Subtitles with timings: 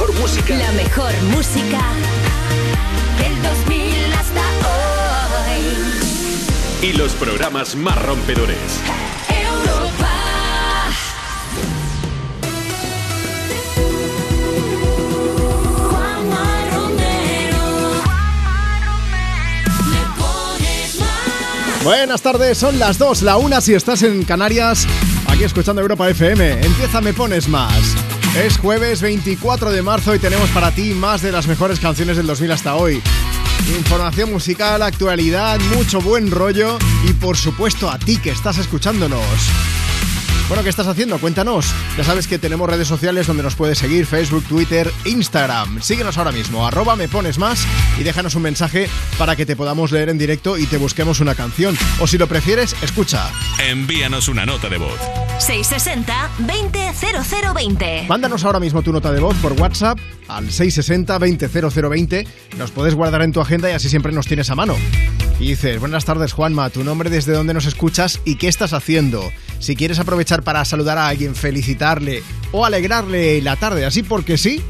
[0.00, 0.56] mejor música.
[0.56, 1.80] La mejor música
[3.18, 4.40] del 2000 hasta
[5.50, 6.88] hoy.
[6.88, 8.56] Y los programas más rompedores.
[9.28, 10.08] Europa.
[15.90, 17.64] Juanma Romero.
[19.90, 21.84] Me pones más.
[21.84, 24.86] Buenas tardes, son las 2, la 1 si estás en Canarias,
[25.26, 26.52] aquí escuchando Europa FM.
[26.64, 28.09] Empieza Me Pones Más.
[28.36, 32.28] Es jueves 24 de marzo y tenemos para ti más de las mejores canciones del
[32.28, 33.02] 2000 hasta hoy.
[33.76, 39.20] Información musical, actualidad, mucho buen rollo y por supuesto a ti que estás escuchándonos.
[40.46, 41.18] Bueno, ¿qué estás haciendo?
[41.18, 41.74] Cuéntanos.
[41.96, 45.82] Ya sabes que tenemos redes sociales donde nos puedes seguir, Facebook, Twitter, Instagram.
[45.82, 47.66] Síguenos ahora mismo, arroba me pones más
[47.98, 51.34] y déjanos un mensaje para que te podamos leer en directo y te busquemos una
[51.34, 51.76] canción.
[52.00, 53.28] O si lo prefieres, escucha.
[53.58, 55.19] Envíanos una nota de voz.
[55.40, 58.06] 660-200020.
[58.06, 62.26] Mándanos ahora mismo tu nota de voz por WhatsApp al 660-200020.
[62.58, 64.76] Nos puedes guardar en tu agenda y así siempre nos tienes a mano.
[65.40, 69.32] Y dices, buenas tardes Juanma, tu nombre desde dónde nos escuchas y qué estás haciendo.
[69.58, 74.62] Si quieres aprovechar para saludar a alguien, felicitarle o alegrarle la tarde, así porque sí,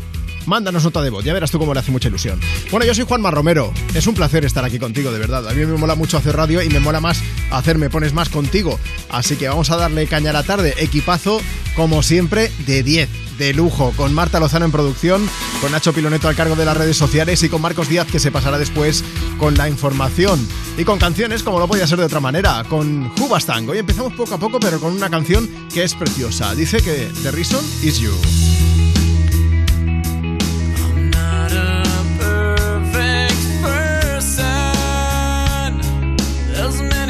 [0.46, 2.40] mándanos nota de voz, ya verás tú cómo le hace mucha ilusión.
[2.70, 5.48] Bueno, yo soy Juanma Romero, es un placer estar aquí contigo, de verdad.
[5.48, 8.28] A mí me mola mucho hacer radio y me mola más hacer Me Pones Más
[8.28, 8.78] contigo.
[9.10, 11.40] Así que vamos a darle caña a la tarde, equipazo,
[11.74, 15.26] como siempre, de 10 de lujo, con Marta Lozano en producción,
[15.62, 18.30] con Nacho Piloneto al cargo de las redes sociales y con Marcos Díaz que se
[18.30, 19.02] pasará después
[19.38, 20.46] con la información.
[20.76, 23.68] Y con canciones, como no podía ser de otra manera, con Hubastang.
[23.68, 26.54] Hoy empezamos poco a poco, pero con una canción que es preciosa.
[26.54, 28.79] Dice que The Reason is You.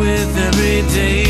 [0.00, 1.29] with every day.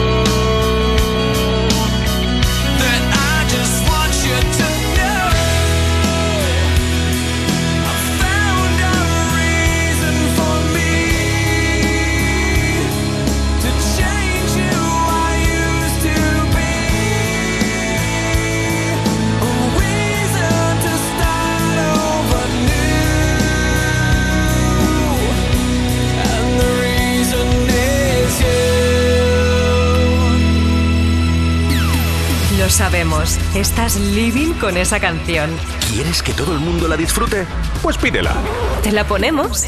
[32.71, 35.51] sabemos, estás living con esa canción.
[35.91, 37.45] ¿Quieres que todo el mundo la disfrute?
[37.81, 38.33] Pues pídela.
[38.81, 39.65] ¿Te la ponemos?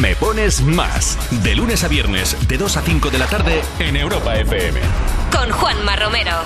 [0.00, 1.18] Me pones más.
[1.42, 4.78] De lunes a viernes, de 2 a 5 de la tarde, en Europa FM.
[5.32, 6.36] Con Juanma Romero.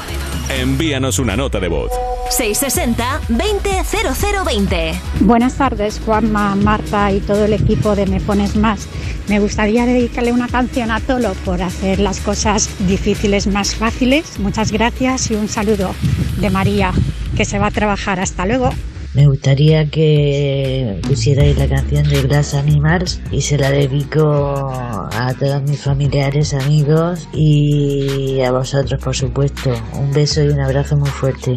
[0.48, 1.92] Envíanos una nota de voz.
[2.36, 4.98] 660-200020.
[5.20, 8.88] Buenas tardes, Juanma, Marta y todo el equipo de Me Pones Más.
[9.30, 14.40] Me gustaría dedicarle una canción a Tolo por hacer las cosas difíciles más fáciles.
[14.40, 15.94] Muchas gracias y un saludo
[16.40, 16.90] de María,
[17.36, 18.18] que se va a trabajar.
[18.18, 18.70] Hasta luego.
[19.14, 25.62] Me gustaría que pusierais la canción de Glass Animals y se la dedico a todos
[25.62, 29.70] mis familiares, amigos y a vosotros, por supuesto.
[29.94, 31.56] Un beso y un abrazo muy fuerte.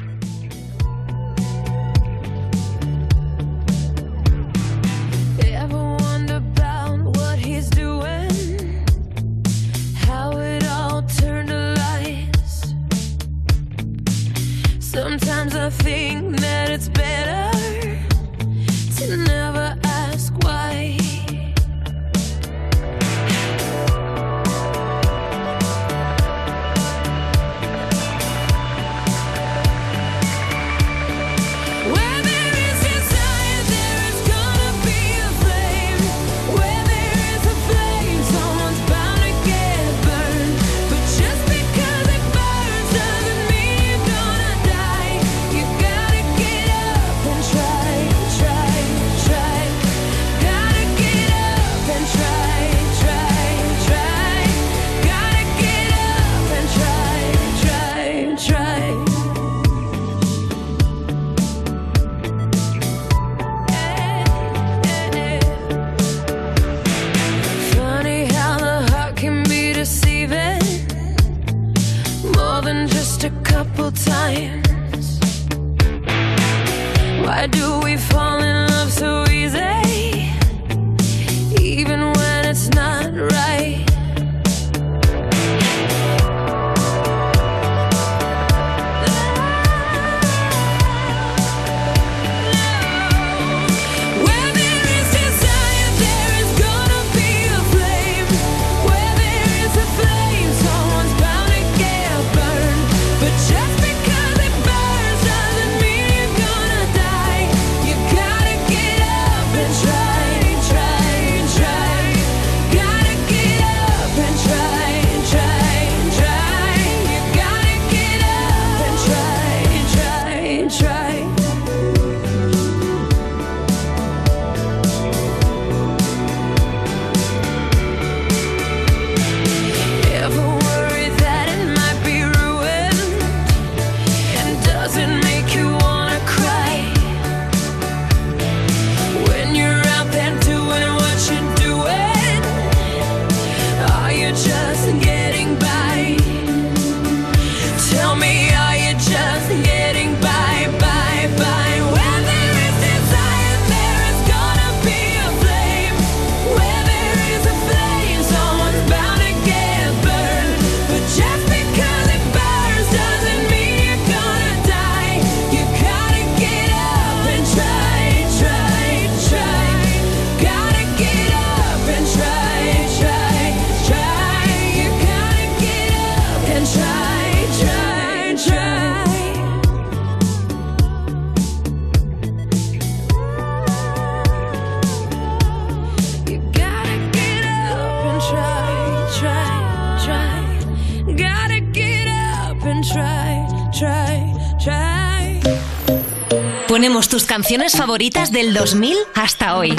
[197.31, 199.73] Canciones favoritas del 2000 hasta hoy.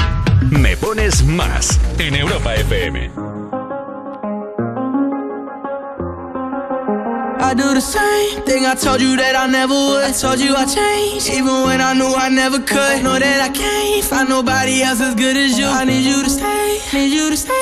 [0.48, 3.10] Me pones más en Europa FM.
[7.38, 10.02] I do the same thing I told you that I never would.
[10.02, 13.02] I told you I changed, even when I knew I never could.
[13.02, 15.66] Know that I can't find nobody else as good as you.
[15.66, 17.61] I need you to stay, need you to stay.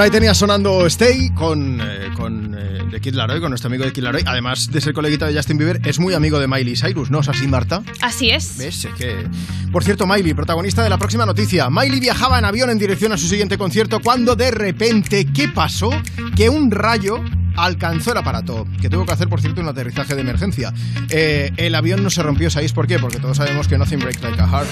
[0.00, 3.84] Bueno, ahí tenías sonando Stay con, eh, con eh, de Kid Laroi, con nuestro amigo
[3.84, 4.22] de Kid Laroi.
[4.24, 7.28] Además de ser coleguita de Justin Bieber, es muy amigo de Miley Cyrus, ¿no es
[7.28, 7.82] así, Marta?
[8.00, 8.56] Así es.
[8.56, 8.86] ¿Ves?
[8.86, 9.28] Es que...
[9.70, 11.68] Por cierto, Miley, protagonista de la próxima noticia.
[11.68, 15.90] Miley viajaba en avión en dirección a su siguiente concierto cuando de repente, ¿qué pasó?
[16.34, 17.22] Que un rayo
[17.58, 20.72] alcanzó el aparato, que tuvo que hacer, por cierto, un aterrizaje de emergencia.
[21.10, 22.98] Eh, el avión no se rompió, ¿sabéis por qué?
[22.98, 24.66] Porque todos sabemos que nothing breaks like a heart.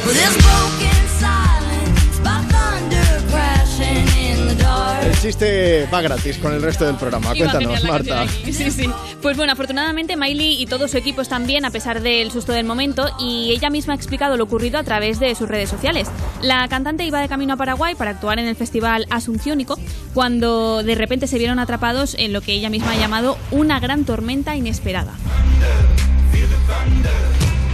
[5.20, 7.36] Chiste va gratis con el resto del programa.
[7.36, 8.26] Iba Cuéntanos, Marta.
[8.28, 8.88] Sí, sí.
[9.20, 12.64] Pues bueno, afortunadamente Miley y todo su equipo están bien a pesar del susto del
[12.64, 16.08] momento y ella misma ha explicado lo ocurrido a través de sus redes sociales.
[16.42, 19.78] La cantante iba de camino a Paraguay para actuar en el festival Asunciónico
[20.14, 24.04] cuando de repente se vieron atrapados en lo que ella misma ha llamado una gran
[24.04, 25.14] tormenta inesperada.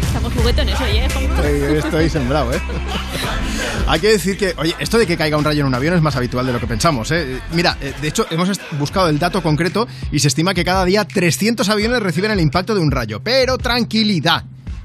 [0.06, 1.06] Estamos juguetones hoy, ¿eh?
[1.06, 2.60] Estoy, estoy sembrado, ¿eh?
[3.86, 6.00] Hay que decir que, oye, esto de que caiga un rayo en un avión es
[6.00, 7.40] más habitual de lo que pensamos, ¿eh?
[7.52, 11.04] Mira, eh, de hecho, hemos buscado el dato concreto y se estima que cada día
[11.04, 13.20] 300 aviones reciben el impacto de un rayo.
[13.22, 14.44] Pero tranquilidad,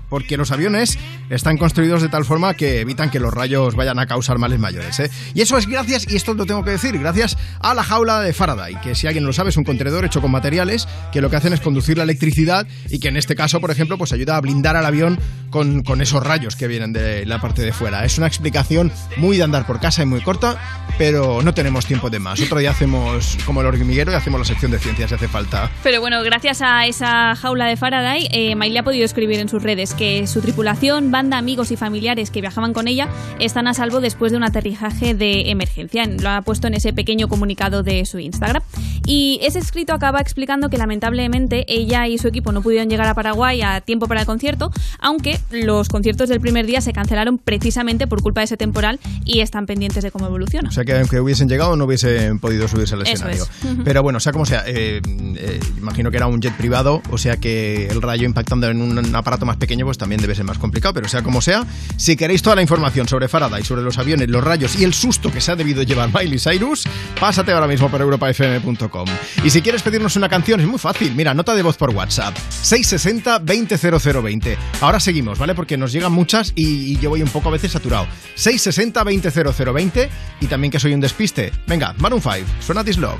[0.09, 4.05] porque los aviones están construidos de tal forma que evitan que los rayos vayan a
[4.05, 5.09] causar males mayores, ¿eh?
[5.33, 8.33] Y eso es gracias, y esto lo tengo que decir, gracias a la jaula de
[8.33, 11.35] Faraday, que si alguien lo sabe es un contenedor hecho con materiales que lo que
[11.35, 14.41] hacen es conducir la electricidad y que en este caso, por ejemplo, pues ayuda a
[14.41, 15.19] blindar al avión
[15.49, 18.05] con, con esos rayos que vienen de la parte de fuera.
[18.05, 20.57] Es una explicación muy de andar por casa y muy corta,
[20.97, 22.39] pero no tenemos tiempo de más.
[22.41, 25.71] Otro día hacemos como el hormiguero y hacemos la sección de ciencias si hace falta.
[25.83, 29.63] Pero bueno, gracias a esa jaula de Faraday, eh, Miley ha podido escribir en sus
[29.63, 33.09] redes que su tripulación, banda, amigos y familiares que viajaban con ella
[33.39, 36.05] están a salvo después de un aterrizaje de emergencia.
[36.05, 38.63] Lo ha puesto en ese pequeño comunicado de su Instagram.
[39.05, 43.15] Y ese escrito acaba explicando que lamentablemente ella y su equipo no pudieron llegar a
[43.15, 48.07] Paraguay a tiempo para el concierto, aunque los conciertos del primer día se cancelaron precisamente
[48.07, 50.69] por culpa de ese temporal y están pendientes de cómo evoluciona.
[50.69, 53.43] O sea que aunque hubiesen llegado no hubiesen podido subirse al escenario.
[53.43, 53.49] es.
[53.83, 55.01] Pero bueno, sea como sea, eh,
[55.35, 59.13] eh, imagino que era un jet privado, o sea que el rayo impactando en un
[59.17, 61.65] aparato más pequeño pues también debe ser más complicado, pero sea como sea,
[61.97, 65.31] si queréis toda la información sobre Faraday, sobre los aviones, los rayos y el susto
[65.31, 66.85] que se ha debido llevar Miley Cyrus,
[67.19, 69.07] pásate ahora mismo por europafm.com.
[69.43, 72.35] Y si quieres pedirnos una canción es muy fácil, mira, nota de voz por WhatsApp,
[72.37, 74.57] 660 200020.
[74.81, 75.55] Ahora seguimos, ¿vale?
[75.55, 78.07] Porque nos llegan muchas y, yo voy un poco a veces saturado.
[78.35, 80.09] 660 200020
[80.41, 81.51] y también que soy un despiste.
[81.67, 83.19] Venga, Maroon 5, suena This Love.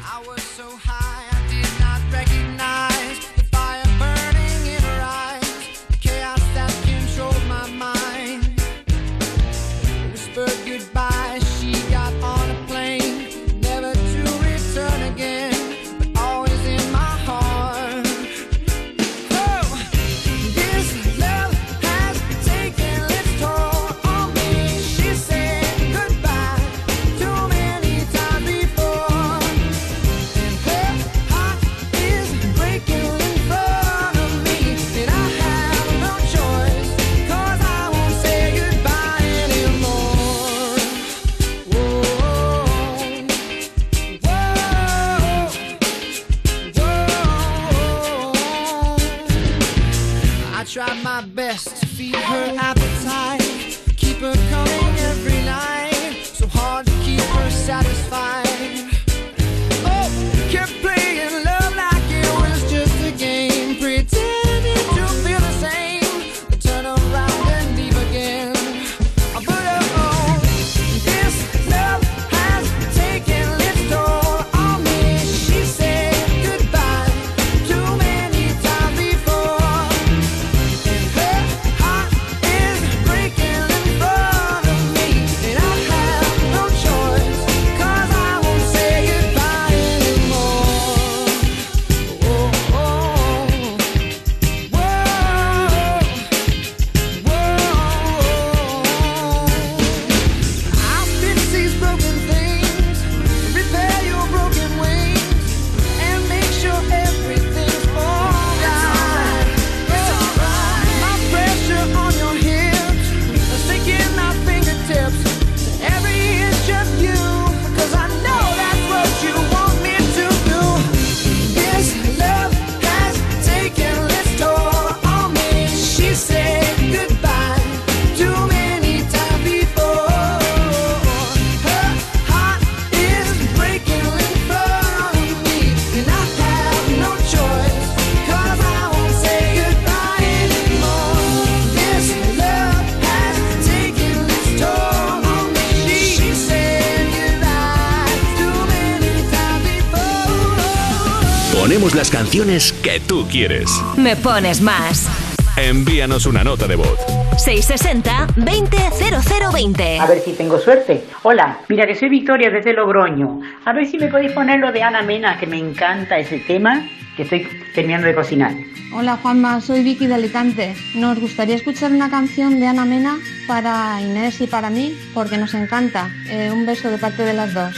[152.39, 153.69] que tú quieres.
[153.97, 155.09] Me pones más.
[155.57, 156.97] Envíanos una nota de voz.
[157.35, 159.99] 660-200020.
[159.99, 161.03] A ver si tengo suerte.
[161.23, 163.41] Hola, mira que soy Victoria desde Logroño.
[163.65, 166.87] A ver si me podéis poner lo de Ana Mena, que me encanta ese tema
[167.17, 168.53] que estoy terminando de cocinar.
[168.93, 170.77] Hola Juanma, soy Vicky de Alicante.
[170.95, 173.17] Nos gustaría escuchar una canción de Ana Mena
[173.49, 176.09] para Inés y para mí, porque nos encanta.
[176.29, 177.75] Eh, un beso de parte de las dos.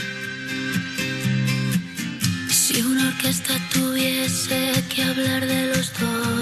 [2.48, 3.54] Si una orquesta
[4.02, 6.41] tuviese que hablar de los dos.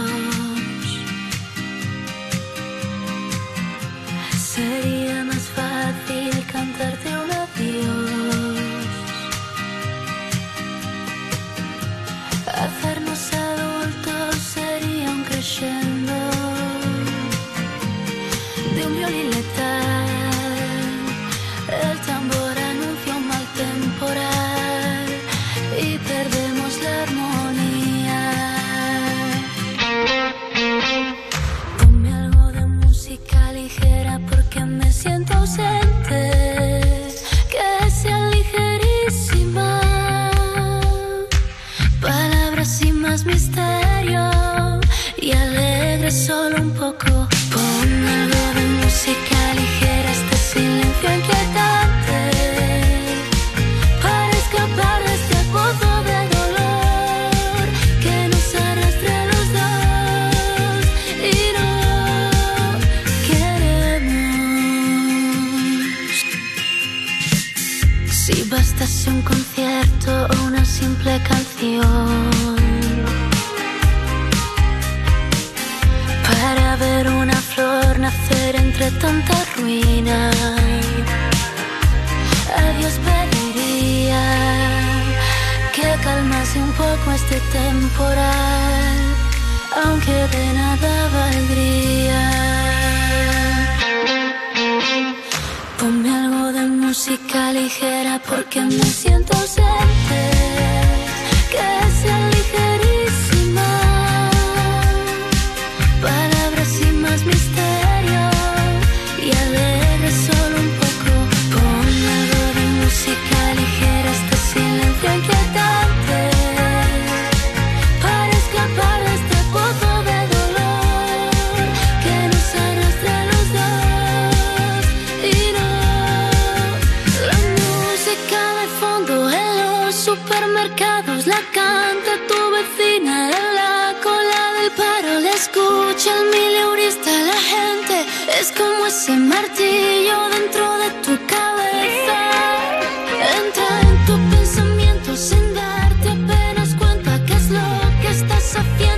[148.51, 148.90] filosofía.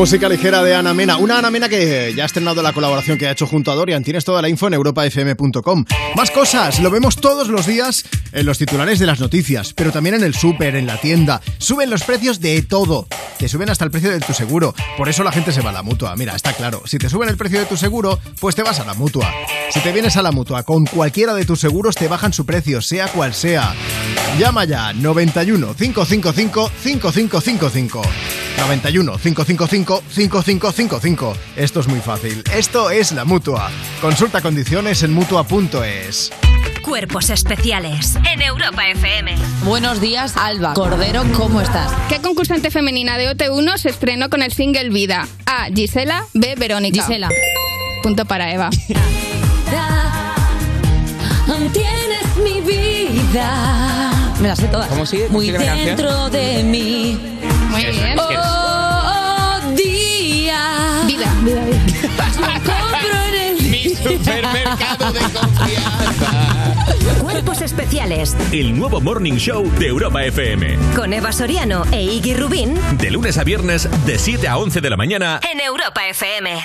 [0.00, 1.18] Música ligera de Ana Mena.
[1.18, 4.02] Una Ana Mena que ya ha estrenado la colaboración que ha hecho junto a Dorian.
[4.02, 5.84] Tienes toda la info en europafm.com.
[6.16, 10.14] Más cosas, lo vemos todos los días en los titulares de las noticias, pero también
[10.14, 11.42] en el súper, en la tienda.
[11.58, 13.08] Suben los precios de todo.
[13.38, 14.74] Te suben hasta el precio de tu seguro.
[14.96, 16.16] Por eso la gente se va a la mutua.
[16.16, 16.80] Mira, está claro.
[16.86, 19.30] Si te suben el precio de tu seguro, pues te vas a la mutua.
[19.70, 22.80] Si te vienes a la mutua con cualquiera de tus seguros, te bajan su precio,
[22.80, 23.74] sea cual sea.
[24.38, 28.02] Llama ya 91 555 5555.
[28.60, 31.34] 91 555 5555.
[31.56, 32.42] Esto es muy fácil.
[32.54, 33.70] Esto es la mutua.
[34.00, 36.30] Consulta condiciones en mutua.es.
[36.82, 39.34] Cuerpos especiales en Europa FM.
[39.64, 40.74] Buenos días, Alba.
[40.74, 41.92] Cordero, ¿cómo estás?
[42.08, 45.28] ¿Qué concursante femenina de OT1 se estrenó con el single Vida?
[45.46, 45.66] A.
[45.74, 46.24] Gisela.
[46.32, 46.54] B.
[46.56, 47.02] Verónica.
[47.02, 47.28] Gisela.
[48.02, 48.70] Punto para Eva.
[51.72, 54.88] Tienes mi vida Me las sé todas.
[54.88, 55.26] ¿Cómo sigue?
[55.26, 57.18] ¿Cómo muy dentro de mí.
[57.68, 57.94] Muy bien.
[58.06, 58.69] es que- Oh,
[61.20, 61.32] día.
[61.42, 62.54] Vida, vida, vida.
[62.64, 66.74] Compro en el Mi supermercado de confianza.
[67.20, 70.78] Cuerpos especiales El nuevo Morning Show de Europa FM.
[70.96, 74.90] con Eva Soriano e Iggy Rubín De lunes a viernes, de 7 a 11 de
[74.90, 75.40] la mañana.
[75.50, 76.58] en Europa FM.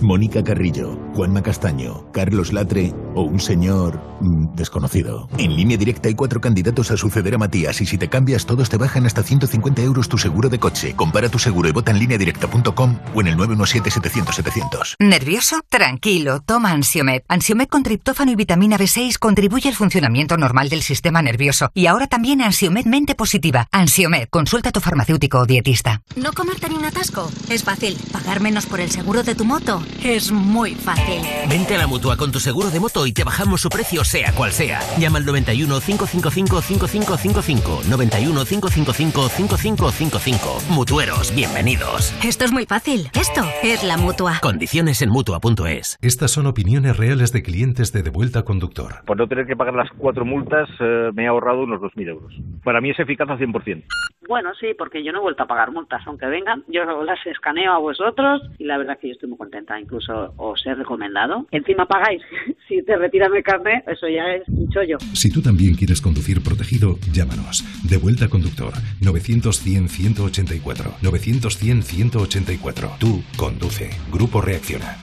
[0.00, 5.28] Mónica Carrillo, Juanma Castaño, Carlos Latre o un señor mm, desconocido.
[5.36, 8.70] En línea directa hay cuatro candidatos a suceder a Matías y si te cambias todos
[8.70, 10.94] te bajan hasta 150 euros tu seguro de coche.
[10.96, 14.94] Compara tu seguro y vota en lineadirecta.com o en el 917-700-700.
[15.00, 15.60] ¿Nervioso?
[15.68, 17.22] Tranquilo, toma Ansiomed.
[17.28, 21.70] Ansiomed con triptófano y vitamina B6 contribuye al funcionamiento normal del sistema nervioso.
[21.74, 23.68] Y ahora también Ansiomed mente positiva.
[23.70, 26.02] Ansiomed, consulta a tu farmacéutico o dietista.
[26.16, 27.30] No comerte ni un atasco.
[27.50, 27.98] Es fácil.
[28.12, 29.79] Pagar menos por el seguro de tu moto.
[30.04, 31.22] Es muy fácil.
[31.48, 34.32] Vente a la mutua con tu seguro de moto y te bajamos su precio, sea
[34.32, 34.80] cual sea.
[34.98, 37.82] Llama al 91 555 5555.
[37.88, 40.74] 91 555 5555.
[40.74, 42.14] Mutueros, bienvenidos.
[42.24, 43.08] Esto es muy fácil.
[43.14, 44.40] Esto es la mutua.
[44.42, 45.98] Condiciones en mutua.es.
[46.00, 49.04] Estas son opiniones reales de clientes de Devuelta Conductor.
[49.06, 52.32] Por no tener que pagar las cuatro multas, eh, me he ahorrado unos 2.000 euros.
[52.64, 53.84] Para mí es eficaz al 100%.
[54.28, 57.72] Bueno, sí, porque yo no he vuelto a pagar multas, aunque vengan, yo las escaneo
[57.72, 61.46] a vosotros y la verdad que yo estoy muy contenta, incluso os he recomendado.
[61.50, 62.22] Encima pagáis,
[62.68, 64.98] si te retiran el carnet, eso ya es un chollo.
[65.12, 67.62] Si tú también quieres conducir protegido, llámanos.
[67.88, 71.00] Devuelta Conductor 900-100-184.
[71.02, 72.98] 900-100-184.
[72.98, 73.90] Tú conduce.
[74.10, 74.96] Grupo Reacciona.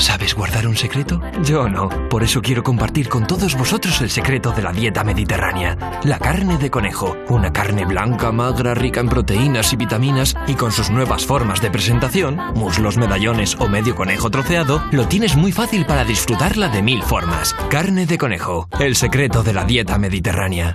[0.00, 1.20] ¿Sabes guardar un secreto?
[1.44, 1.90] Yo no.
[2.08, 6.00] Por eso quiero compartir con todos vosotros el secreto de la dieta mediterránea.
[6.04, 7.18] La carne de conejo.
[7.28, 11.70] Una carne blanca, magra, rica en proteínas y vitaminas y con sus nuevas formas de
[11.70, 17.02] presentación, muslos, medallones o medio conejo troceado, lo tienes muy fácil para disfrutarla de mil
[17.02, 17.54] formas.
[17.68, 18.68] Carne de conejo.
[18.80, 20.74] El secreto de la dieta mediterránea.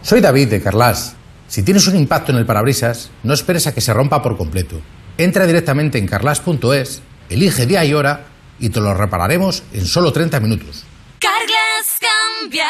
[0.00, 1.16] Soy David de Carlas.
[1.48, 4.80] Si tienes un impacto en el parabrisas, no esperes a que se rompa por completo.
[5.18, 10.40] Entra directamente en carlas.es, elige día y hora y te lo repararemos en solo 30
[10.40, 10.84] minutos.
[11.18, 12.68] Carglass cambia.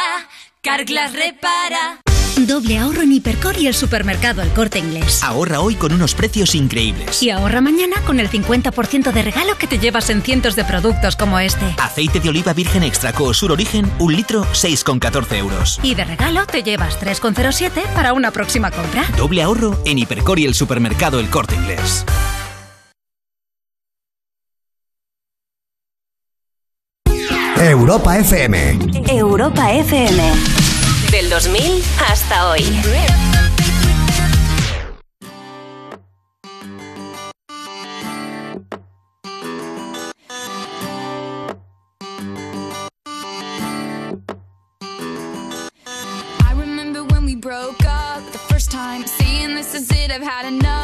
[0.62, 2.00] Carglass repara.
[2.36, 5.22] Doble ahorro en Hipercor y el supermercado El Corte Inglés.
[5.22, 7.22] Ahorra hoy con unos precios increíbles.
[7.22, 11.14] Y ahorra mañana con el 50% de regalo que te llevas en cientos de productos
[11.16, 11.64] como este.
[11.78, 15.80] Aceite de oliva virgen extra Sur Origen, un litro, 6,14 euros.
[15.82, 19.04] Y de regalo te llevas 3,07 para una próxima compra.
[19.16, 22.04] Doble ahorro en Hipercor y el supermercado El Corte Inglés.
[27.74, 28.78] Europa FM.
[29.10, 30.20] Europa FM.
[31.10, 32.62] Del 2000 hasta hoy.
[46.38, 50.46] I remember when we broke up the first time, saying this is it, I've had
[50.46, 50.83] enough.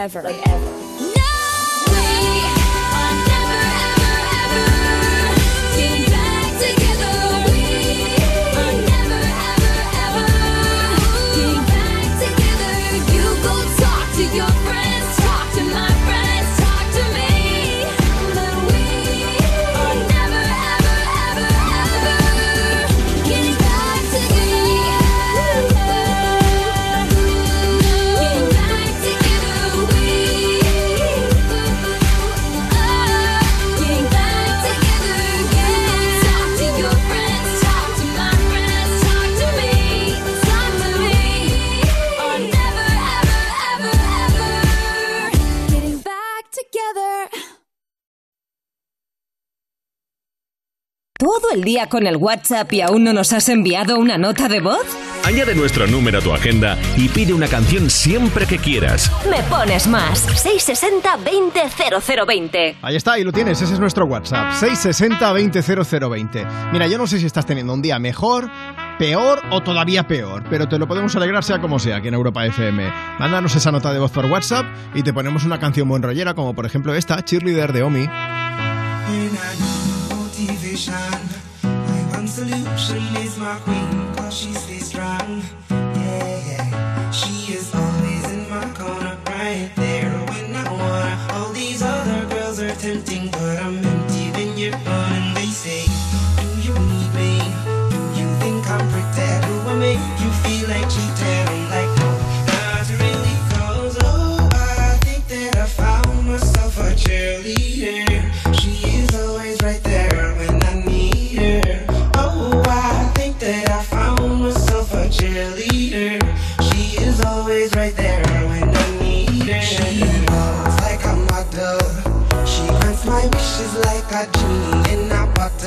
[0.00, 1.09] ever, like
[51.60, 54.86] el día con el WhatsApp y aún no nos has enviado una nota de voz?
[55.24, 59.12] Añade nuestro número a tu agenda y pide una canción siempre que quieras.
[59.28, 60.20] Me pones más.
[60.20, 61.60] 660 20
[62.26, 62.76] 0020.
[62.80, 66.46] Ahí está, ahí lo tienes, ese es nuestro WhatsApp, 660 200020.
[66.72, 68.50] Mira, yo no sé si estás teniendo un día mejor,
[68.98, 72.46] peor o todavía peor, pero te lo podemos alegrar sea como sea aquí en Europa
[72.46, 72.90] FM.
[73.18, 76.54] Mándanos esa nota de voz por WhatsApp y te ponemos una canción buen rollera, como
[76.54, 78.08] por ejemplo esta, Cheerleader de Omi.
[82.40, 85.42] Solution is my queen, cause she stays strong.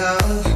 [0.04, 0.53] A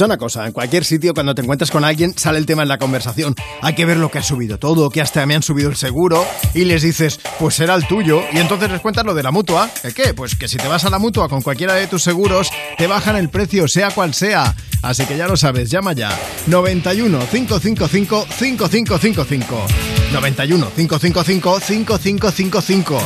[0.00, 2.78] Una cosa, en cualquier sitio cuando te encuentras con alguien sale el tema en la
[2.78, 3.36] conversación.
[3.60, 6.26] Hay que ver lo que ha subido todo, que hasta me han subido el seguro
[6.54, 8.20] y les dices, pues será el tuyo.
[8.32, 9.70] Y entonces les cuentas lo de la mutua.
[9.82, 10.12] ¿De qué?
[10.12, 13.14] Pues que si te vas a la mutua con cualquiera de tus seguros, te bajan
[13.14, 14.56] el precio, sea cual sea.
[14.82, 16.18] Así que ya lo sabes, llama ya.
[16.48, 19.91] 91 555 5555.
[20.12, 23.00] 91 555 5555.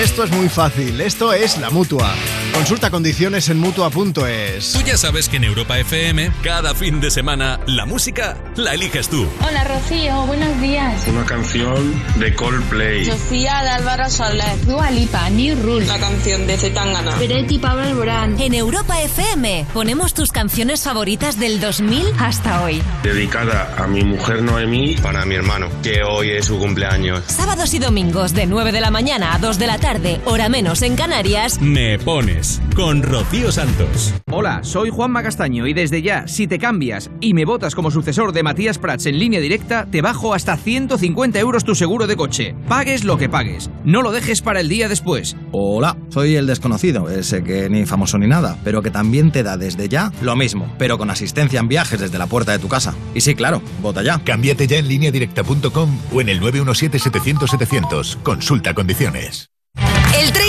[0.00, 2.14] Esto es muy fácil, esto es la mutua.
[2.54, 4.72] Consulta condiciones en mutua.es.
[4.72, 9.08] Tú ya sabes que en Europa FM, cada fin de semana, la música la eliges
[9.08, 9.26] tú.
[9.46, 11.06] Hola Rocío, buenos días.
[11.08, 13.04] Una canción de Coldplay.
[13.04, 14.64] Sofía de Álvaro Soler.
[14.66, 15.86] Dua Lipa, New Rule.
[15.86, 17.16] La canción de Zetangana.
[17.16, 18.40] Peretti Pablo Alborán.
[18.40, 22.82] En Europa FM ponemos tus canciones favoritas del 2000 hasta hoy.
[23.02, 24.94] Dedicada a mi mujer Noemí.
[25.02, 27.22] Para mi hermano, que hoy es su cumpleaños.
[27.28, 30.82] Sábados y domingos de 9 de la mañana a 2 de la tarde, hora menos
[30.82, 31.58] en Canarias.
[31.62, 34.12] Me pones con Rocío Santos.
[34.30, 38.32] Hola, soy Juanma Castaño y desde ya, si te cambias y me votas como sucesor
[38.32, 42.54] de Matías Prats en línea directa, te bajo hasta 150 euros tu seguro de coche.
[42.68, 43.70] Pagues lo que pagues.
[43.84, 45.36] No lo dejes para el día después.
[45.52, 49.56] Hola, soy el desconocido, ese que ni famoso ni nada, pero que también te da
[49.56, 52.94] desde ya lo mismo, pero con asistencia en viajes desde la puerta de tu casa.
[53.14, 54.22] Y sí, claro, vota ya.
[54.22, 58.22] Cámbiate ya en lineadirecta.com o en el 917-700-700.
[58.22, 59.51] Consulta condiciones.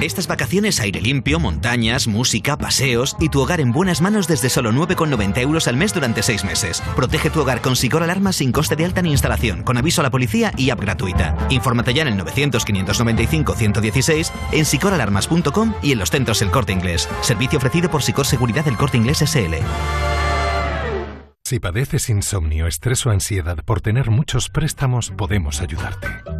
[0.00, 4.70] Estas vacaciones aire limpio, montañas, música, paseos y tu hogar en buenas manos desde solo
[4.70, 6.80] 9,90 euros al mes durante 6 meses.
[6.94, 10.04] Protege tu hogar con Sicor Alarma sin coste de alta ni instalación, con aviso a
[10.04, 11.36] la policía y app gratuita.
[11.50, 17.08] Infórmate ya en el 900-595-116, en sicoralarmas.com y en los centros El Corte Inglés.
[17.22, 19.54] Servicio ofrecido por Sicor Seguridad del Corte Inglés SL.
[21.42, 26.06] Si padeces insomnio, estrés o ansiedad por tener muchos préstamos, podemos ayudarte.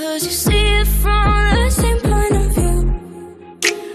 [0.00, 2.78] Cause you see it from the same point of view.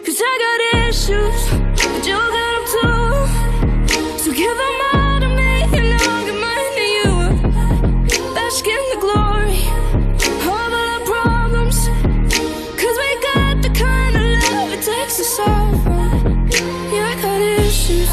[0.05, 4.19] Cause I got issues, but you got them too.
[4.19, 7.11] So give them all to me, and I'll give mine to you.
[8.35, 9.65] Bask in the glory
[10.29, 11.77] of all our problems.
[12.77, 16.47] Cause we got the kind of love it takes solve them.
[16.93, 18.11] Yeah, I got issues.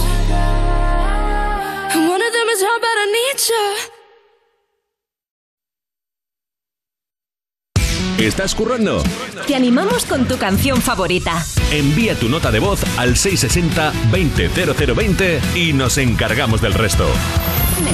[1.92, 3.91] And one of them is how bad I need you.
[8.18, 9.02] ¿Estás currando?
[9.46, 11.44] Te animamos con tu canción favorita.
[11.72, 17.08] Envía tu nota de voz al 660-200020 y nos encargamos del resto.
[17.82, 17.90] Me,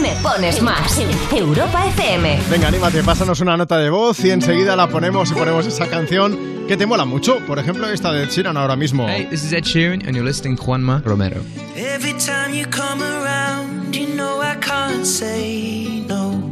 [0.00, 1.00] me pones más.
[1.30, 2.40] Europa FM.
[2.50, 6.64] Venga, anímate, pásanos una nota de voz y enseguida la ponemos y ponemos esa canción
[6.66, 7.38] que te mola mucho.
[7.46, 9.06] Por ejemplo, esta de Ed Sheeran ahora mismo.
[9.08, 11.40] Hey, this is Ed Sheeran and you're listening Juanma Romero.
[11.76, 16.51] Every time you come around, you know I can't say no.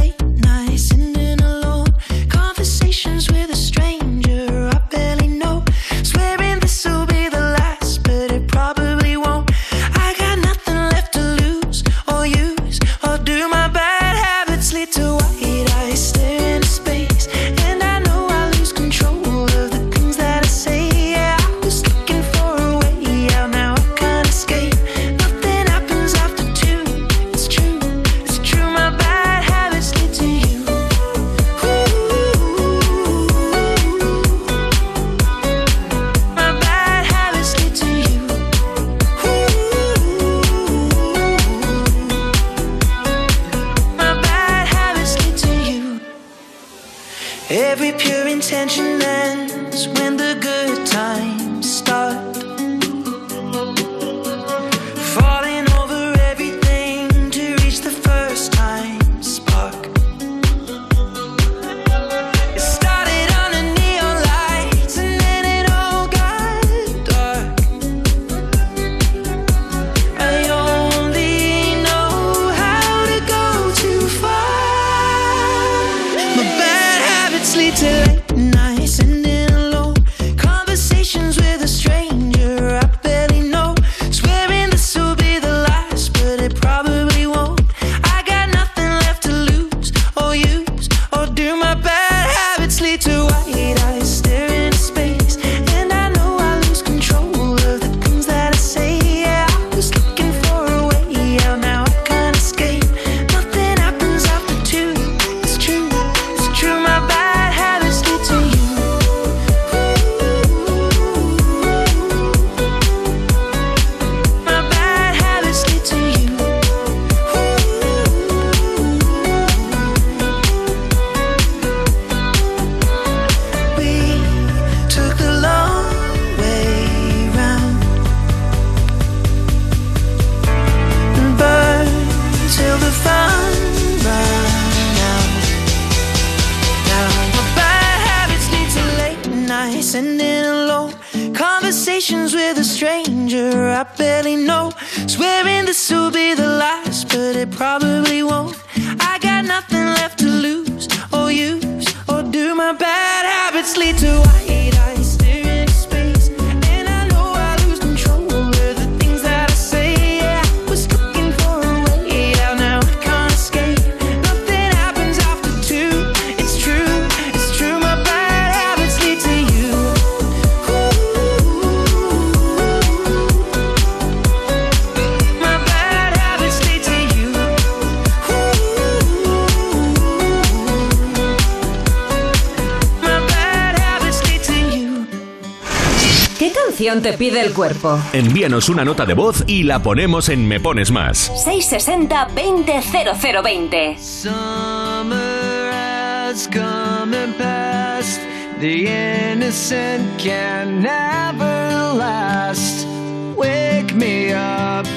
[187.61, 188.01] cuerpo.
[188.11, 191.31] Envíanos una nota de voz y la ponemos en Me Pones Más.
[191.45, 193.99] 660-200020.
[193.99, 198.19] Summer has come and passed.
[198.59, 198.87] The
[199.31, 202.87] innocent can never last.
[203.35, 204.87] Wake me up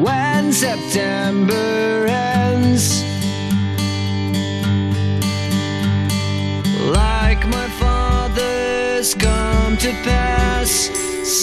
[0.00, 3.02] when September ends.
[6.92, 10.97] Like my father's come to pass.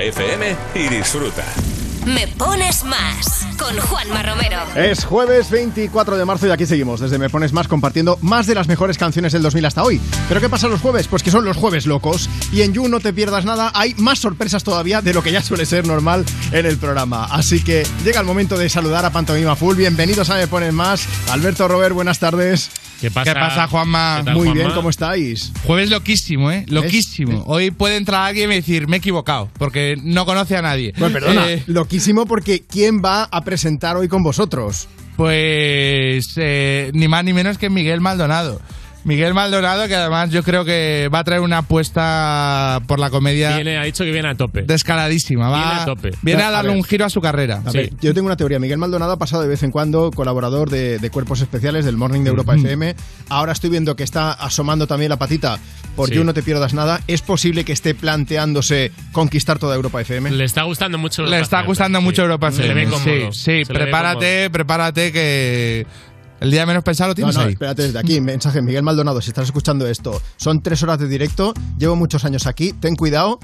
[0.00, 1.44] Europa FM y disfruta.
[2.06, 4.58] Me pones más con Juanma Romero.
[4.74, 8.54] Es jueves 24 de marzo y aquí seguimos desde Me Pones Más compartiendo más de
[8.54, 10.00] las mejores canciones del 2000 hasta hoy.
[10.30, 11.08] ¿Pero qué pasa los jueves?
[11.08, 14.20] Pues que son los jueves locos y en You no te pierdas nada, hay más
[14.20, 17.24] sorpresas todavía de lo que ya suele ser normal en el programa.
[17.24, 19.74] Así que llega el momento de saludar a Pantomima Full.
[19.76, 21.04] Bienvenidos a Me Pones Más.
[21.32, 22.70] Alberto Robert, buenas tardes.
[23.00, 23.34] ¿Qué pasa?
[23.34, 24.18] ¿Qué pasa, Juanma?
[24.20, 24.62] ¿Qué tal, Muy Juanma?
[24.62, 25.52] bien, ¿cómo estáis?
[25.64, 26.64] Jueves loquísimo, ¿eh?
[26.68, 27.42] Loquísimo.
[27.48, 30.94] Hoy puede entrar alguien y decir, me he equivocado, porque no conoce a nadie.
[30.96, 34.86] Bueno, perdona, Eh, loquísimo porque ¿quién va a presentar hoy con vosotros?
[35.16, 38.60] Pues eh, ni más ni menos que Miguel Maldonado.
[39.04, 43.54] Miguel Maldonado, que además yo creo que va a traer una apuesta por la comedia.
[43.54, 44.62] Viene, ha dicho que viene a tope.
[44.62, 45.48] Descaradísima.
[45.48, 46.10] Va, Viene a tope.
[46.22, 47.62] Viene a darle un giro a su carrera.
[47.64, 48.58] A ver, yo tengo una teoría.
[48.58, 52.22] Miguel Maldonado ha pasado de vez en cuando colaborador de, de Cuerpos Especiales del Morning
[52.22, 52.94] de Europa FM.
[53.28, 55.58] Ahora estoy viendo que está asomando también la patita
[55.96, 56.14] por Sí.
[56.16, 57.00] You No Te Pierdas Nada.
[57.06, 60.30] ¿Es posible que esté planteándose conquistar toda Europa FM?
[60.30, 62.84] Le está gustando mucho Le está gustando mucho Europa Se le FM.
[62.84, 63.32] ve cómodo.
[63.32, 65.86] Sí, sí, Se prepárate, prepárate que
[66.40, 67.52] el día menos pensado lo No, tienes no, ahí.
[67.52, 71.54] espérate, desde aquí, mensaje, Miguel Maldonado, si estás escuchando esto, son tres horas de directo,
[71.78, 73.38] llevo muchos años aquí, ten cuidado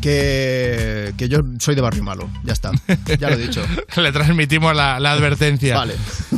[0.00, 2.70] que, que yo soy de barrio malo, ya está,
[3.18, 3.62] ya lo he dicho.
[3.96, 5.76] Le transmitimos la, la advertencia.
[5.76, 5.94] Vale.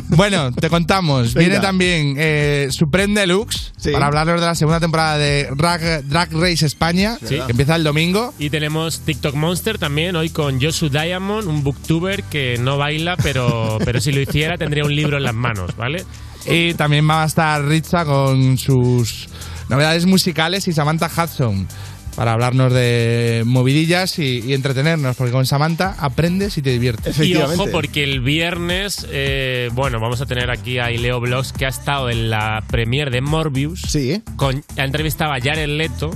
[0.09, 1.33] Bueno, te contamos.
[1.33, 1.49] Venga.
[1.49, 3.91] Viene también eh, Supreme Deluxe Sí.
[3.91, 7.39] para hablaros de la segunda temporada de Drag, Drag Race España, Sí.
[7.45, 8.31] que empieza el domingo.
[8.37, 13.79] Y tenemos TikTok Monster también, hoy con Josu Diamond, un booktuber que no baila, pero,
[13.85, 16.05] pero si lo hiciera tendría un libro en las manos, ¿vale?
[16.45, 19.27] Y también va a estar Richa con sus
[19.69, 21.67] novedades musicales y Samantha Hudson
[22.15, 27.17] para hablarnos de movidillas y, y entretenernos, porque con Samantha aprendes y te diviertes.
[27.19, 31.65] Y ojo, porque el viernes, eh, bueno, vamos a tener aquí a Ileo Blogs, que
[31.65, 33.81] ha estado en la premiere de Morbius.
[33.87, 34.21] Sí.
[34.35, 36.11] Con, ha entrevistado a Jared Leto.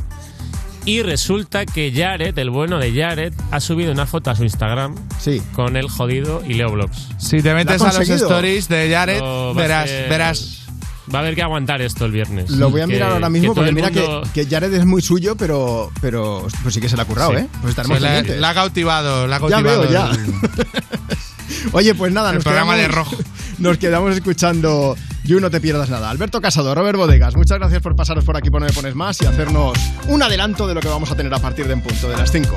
[0.87, 4.93] Y resulta que Jared, el bueno de Jared, ha subido una foto a su Instagram
[5.19, 5.41] sí.
[5.53, 7.07] con el jodido Ileo Blogs.
[7.17, 10.64] Si te metes a los stories de Jared, No, verás, ser- verás.
[11.13, 12.49] Va a haber que aguantar esto el viernes.
[12.49, 15.01] Lo voy a Que- mirar ahora mismo porque mira mundo- que, que Jared es muy
[15.01, 17.37] suyo, pero, pero pues sí que se la ha currado, Sí.
[17.37, 17.47] ¿eh?
[17.61, 19.81] Pues estaremos Sí, la, la ha cautivado, la ha Ya cautivado.
[19.81, 20.09] veo, ya.
[21.73, 23.15] Oye, pues nada, El nos programa quedamos, de rojo.
[23.59, 26.09] Nos quedamos escuchando You No Te Pierdas Nada.
[26.09, 29.21] Alberto Casado, Robert Bodegas, muchas gracias por pasaros por aquí por No Me Pones Más
[29.21, 29.77] y hacernos
[30.09, 32.31] un adelanto de lo que vamos a tener a partir de en punto de las
[32.31, 32.49] 5.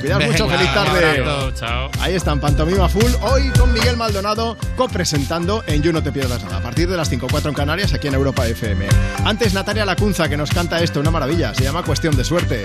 [0.00, 1.20] Cuidado mucho, Venga, feliz un tarde.
[1.20, 1.90] abrazo, chao.
[2.00, 6.58] Ahí están, Pantomima Full, hoy con Miguel Maldonado copresentando en You No Te Pierdas Nada,
[6.58, 8.86] a partir de las 5 4 en Canarias, aquí en Europa FM.
[9.24, 12.64] Antes Natalia Lacunza, que nos canta esto, una maravilla, se llama Cuestión de Suerte.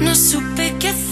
[0.00, 1.03] No supe qué hacer.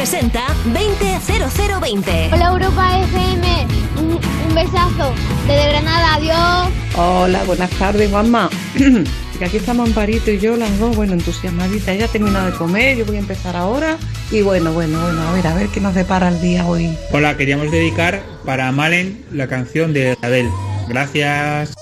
[0.00, 2.32] 660-200020.
[2.32, 3.66] Hola Europa FM,
[3.98, 5.12] un, un besazo.
[5.46, 6.70] Desde Granada, adiós.
[6.96, 8.48] Hola, buenas tardes, Juanma.
[9.38, 11.88] Que aquí estamos Amparito y yo, las dos, bueno, entusiasmaditas.
[11.88, 13.96] Ella ha terminado de comer, yo voy a empezar ahora.
[14.30, 16.94] Y bueno, bueno, bueno, a ver, a ver qué nos depara el día hoy.
[17.10, 20.50] Hola, queríamos dedicar para Malen la canción de Adele.
[20.88, 21.72] Gracias.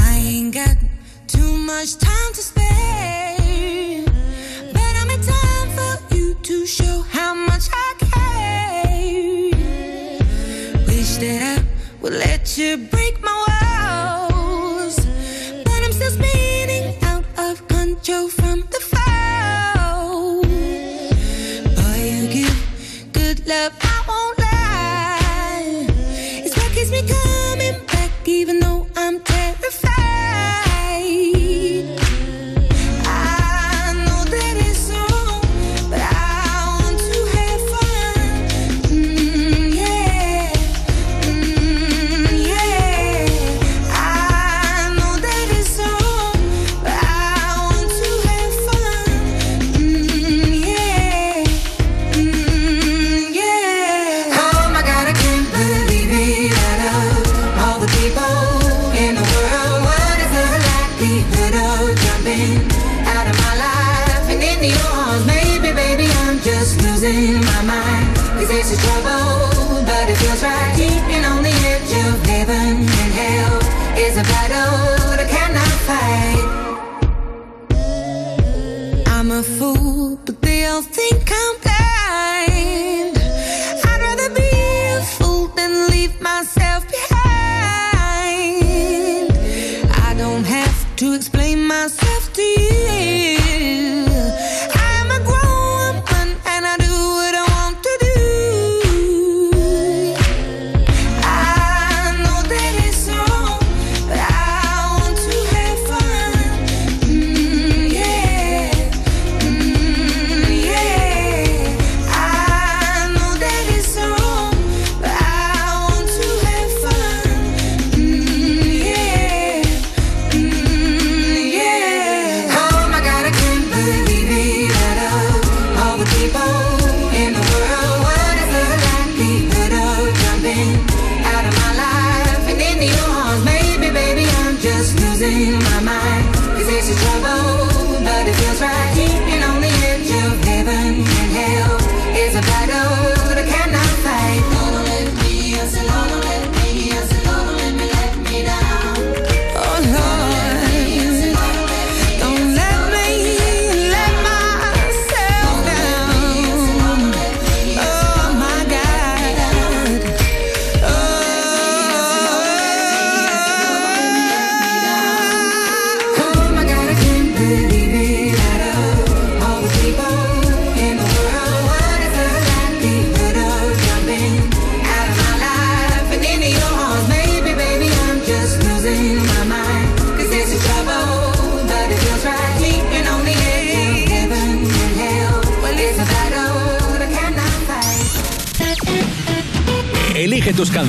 [0.00, 0.76] I ain't got
[1.28, 2.15] too much time
[6.66, 9.50] show how much I care.
[10.88, 11.64] Wish that I
[12.02, 13.55] would let you break my walls,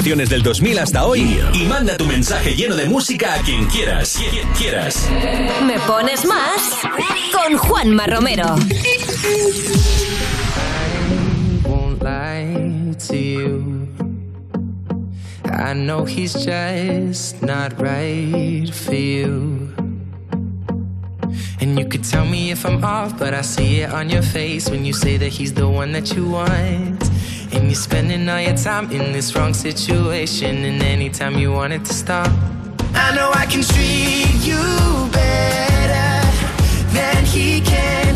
[0.08, 4.18] canciones del 2000 hasta hoy y manda tu mensaje lleno de música a quien quieras.
[4.32, 5.06] Quien quieras.
[5.66, 6.62] Me pones más
[7.34, 8.56] con Juanma Romero.
[11.66, 13.90] won't lie to you.
[15.44, 19.74] I know he's just not right for you.
[21.60, 24.70] And you could tell me if I'm off, but I see it on your face
[24.70, 27.07] when you say that he's the one that you want.
[27.68, 31.94] You're spending all your time in this wrong situation, and anytime you want it to
[31.94, 32.32] stop.
[32.94, 36.24] I know I can treat you better
[36.94, 38.16] than he can,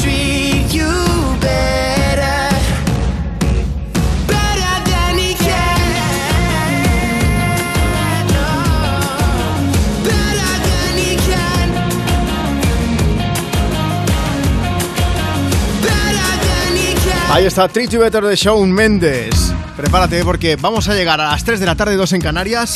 [17.31, 19.53] Ahí está Treat You de Shawn Mendes.
[19.77, 22.73] Prepárate porque vamos a llegar a las 3 de la tarde, 2 en Canarias.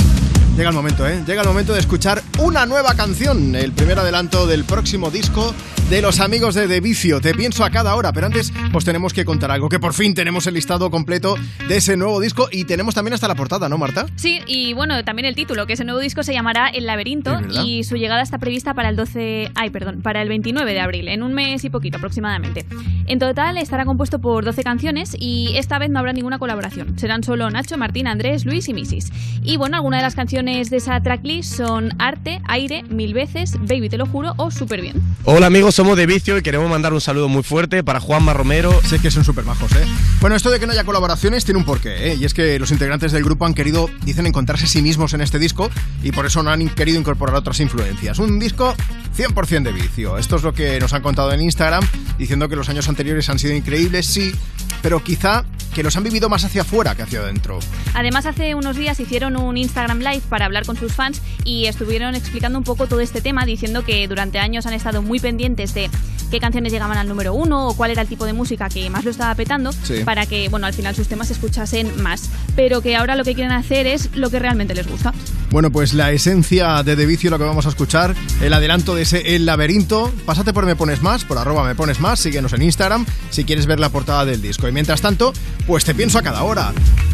[0.55, 1.21] Llega el momento, ¿eh?
[1.27, 5.53] Llega el momento de escuchar una nueva canción, el primer adelanto del próximo disco
[5.89, 7.21] de los amigos de De Vicio.
[7.21, 10.15] Te pienso a cada hora, pero antes pues tenemos que contar algo, que por fin
[10.15, 11.35] tenemos el listado completo
[11.67, 14.07] de ese nuevo disco y tenemos también hasta la portada, ¿no, Marta?
[14.15, 17.83] Sí, y bueno, también el título, que ese nuevo disco se llamará El laberinto y
[17.83, 21.21] su llegada está prevista para el 12, ay, perdón, para el 29 de abril, en
[21.21, 22.65] un mes y poquito aproximadamente.
[23.07, 26.97] En total estará compuesto por 12 canciones y esta vez no habrá ninguna colaboración.
[26.97, 29.11] Serán solo Nacho, Martín, Andrés, Luis y Misis.
[29.43, 33.89] Y bueno, algunas de las canciones de esa tracklist son Arte, Aire, Mil veces, Baby
[33.89, 34.95] te lo juro o Súper bien.
[35.25, 38.79] Hola amigos, somos de Vicio y queremos mandar un saludo muy fuerte para Juanma Romero.
[38.85, 39.85] Sé que son súper majos, ¿eh?
[40.21, 42.15] Bueno, esto de que no haya colaboraciones tiene un porqué, ¿eh?
[42.15, 45.19] Y es que los integrantes del grupo han querido, dicen, encontrarse a sí mismos en
[45.19, 45.69] este disco
[46.01, 48.19] y por eso no han querido incorporar otras influencias.
[48.19, 48.73] Un disco
[49.17, 50.17] 100% de vicio.
[50.17, 51.85] Esto es lo que nos han contado en Instagram,
[52.17, 54.33] diciendo que los años anteriores han sido increíbles, sí,
[54.81, 55.43] pero quizá
[55.75, 57.59] que los han vivido más hacia afuera que hacia adentro.
[57.93, 62.15] Además, hace unos días hicieron un Instagram Live para hablar con sus fans y estuvieron
[62.15, 65.89] explicando un poco todo este tema, diciendo que durante años han estado muy pendientes de
[66.31, 69.05] qué canciones llegaban al número uno o cuál era el tipo de música que más
[69.05, 70.01] lo estaba petando Sí.
[70.03, 72.29] para que, bueno, al final sus temas se escuchasen más.
[72.55, 75.13] Pero que ahora lo que quieren hacer es lo que realmente les gusta.
[75.51, 79.03] Bueno, pues la esencia de De Vicio, lo que vamos a escuchar, el adelanto de
[79.03, 80.11] ese El Laberinto.
[80.25, 83.65] Pásate por Me Pones Más, por arroba Me Pones Más, síguenos en Instagram si quieres
[83.67, 84.67] ver la portada del disco.
[84.67, 85.31] Y mientras tanto,
[85.67, 86.73] pues te pienso a cada hora.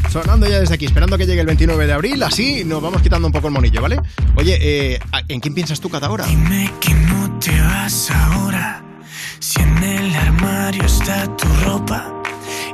[0.10, 3.28] Sonando ya desde aquí, esperando que llegue el 29 de abril, así nos vamos quitando
[3.28, 4.00] un poco el monillo, ¿vale?
[4.36, 6.26] Oye, eh, ¿en quién piensas tú cada hora?
[6.26, 8.41] Dime que no te vas ahora.
[9.40, 12.12] Si en el armario está tu ropa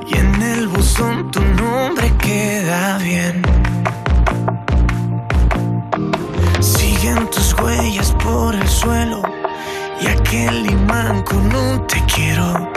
[0.08, 3.42] y en el buzón tu nombre queda bien.
[6.60, 9.22] Siguen tus huellas por el suelo
[10.02, 12.72] y aquel imán con un te quiero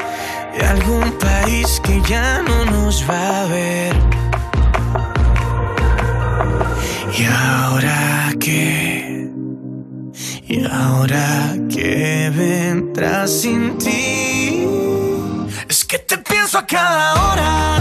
[0.57, 3.95] de algún país que ya no nos va a ver.
[7.18, 9.09] ¿Y ahora qué?
[10.51, 14.66] ¿Y ahora qué vendrá sin ti?
[15.68, 17.78] Es que te pienso a cada hora.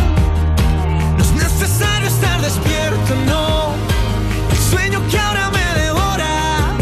[1.17, 3.73] No es necesario estar despierto, no.
[4.51, 6.77] El sueño que ahora me devora.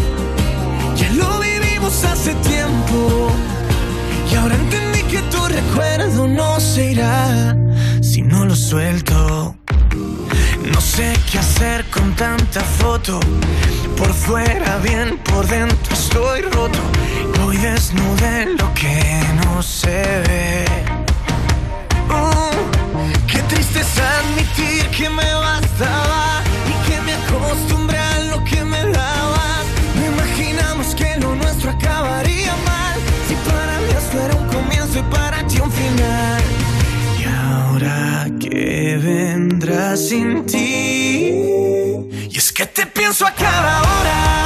[0.97, 3.31] Ya lo vivimos hace tiempo.
[4.29, 7.55] Y ahora entendí que tu recuerdo no se irá
[8.01, 9.55] si no lo suelto.
[10.97, 13.19] Sé qué hacer con tanta foto.
[13.95, 16.79] Por fuera bien, por dentro estoy roto.
[17.39, 20.65] Voy desnudo en lo que no se ve.
[22.09, 28.65] Uh, qué triste es admitir que me bastaba y que me acostumbré a lo que
[28.65, 29.65] me dabas.
[29.97, 32.97] No imaginamos que lo nuestro acabaría mal.
[33.27, 36.56] Si para mí esto era un comienzo y para ti un final.
[38.39, 41.29] Que vendrá sin ti.
[42.27, 44.43] Y es que te pienso a cada hora.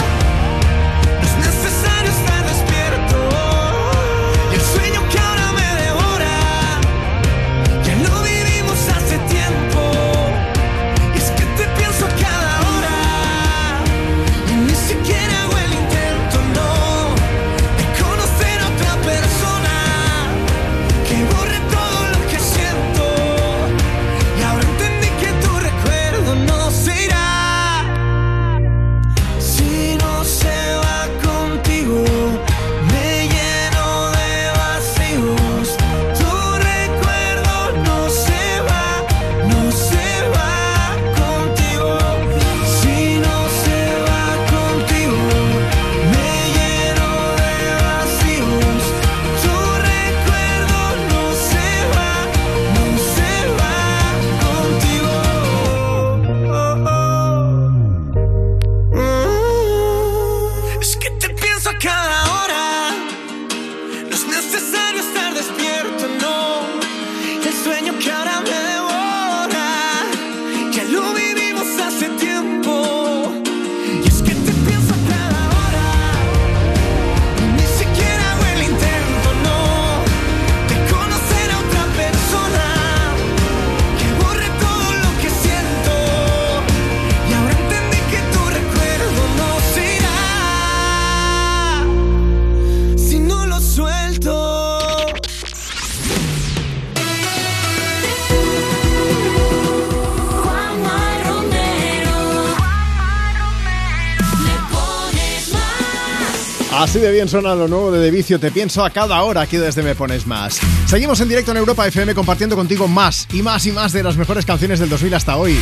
[106.82, 109.58] Así de bien suena lo nuevo de De Vicio, te pienso a cada hora aquí
[109.58, 110.60] desde Me Pones Más.
[110.88, 114.18] Seguimos en directo en Europa FM compartiendo contigo más y más y más de las
[114.18, 115.60] mejores canciones del 2000 hasta hoy.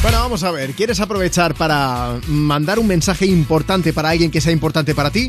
[0.00, 4.52] Bueno, vamos a ver, ¿quieres aprovechar para mandar un mensaje importante para alguien que sea
[4.52, 5.28] importante para ti?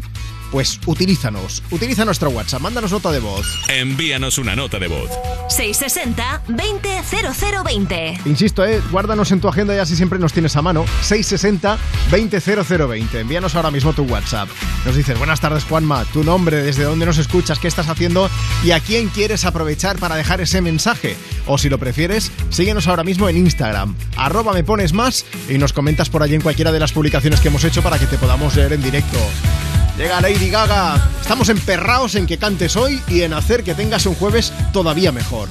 [0.51, 3.47] Pues utilízanos, utiliza nuestro WhatsApp, mándanos nota de voz.
[3.67, 5.09] Envíanos una nota de voz.
[5.49, 8.25] 660-200020.
[8.25, 10.85] Insisto, eh, guárdanos en tu agenda y así siempre nos tienes a mano.
[11.03, 13.19] 660-200020.
[13.19, 14.49] Envíanos ahora mismo tu WhatsApp.
[14.85, 18.29] Nos dices, buenas tardes Juanma, tu nombre, desde dónde nos escuchas, qué estás haciendo
[18.63, 21.15] y a quién quieres aprovechar para dejar ese mensaje.
[21.45, 23.95] O si lo prefieres, síguenos ahora mismo en Instagram.
[24.15, 27.49] Arroba me pones más y nos comentas por allí en cualquiera de las publicaciones que
[27.49, 29.17] hemos hecho para que te podamos leer en directo.
[29.99, 30.95] Llega Lady Gaga.
[31.19, 35.49] Estamos emperrados en que cantes hoy y en hacer que tengas un jueves todavía mejor.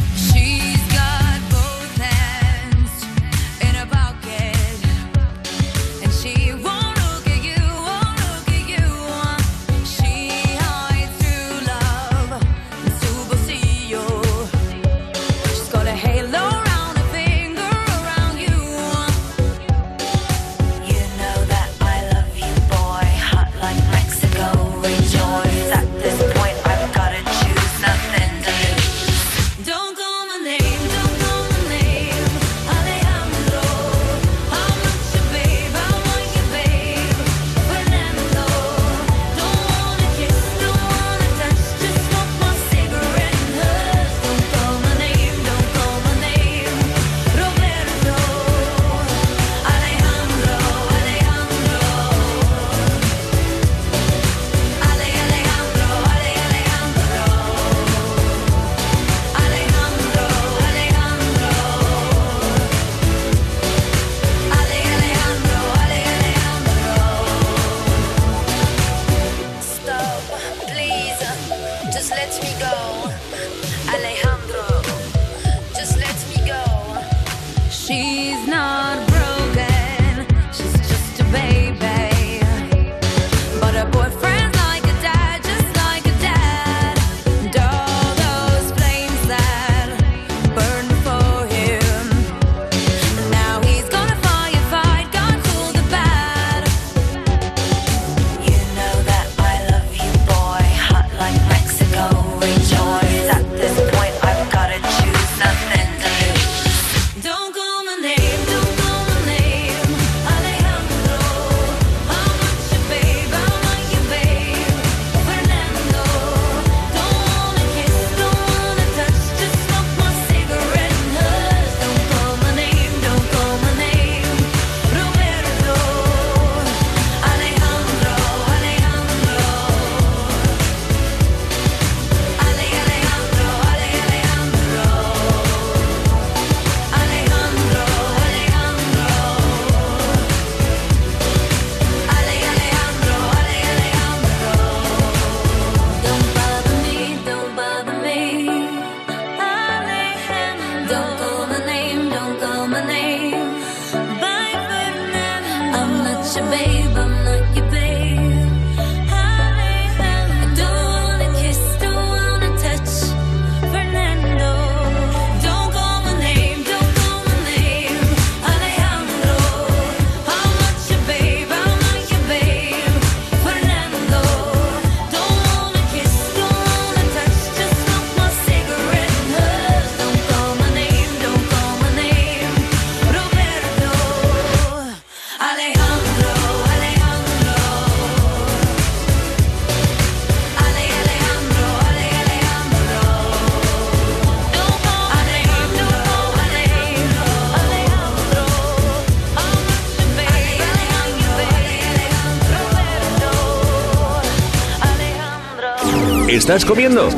[206.49, 207.11] ¿Estás comiendo?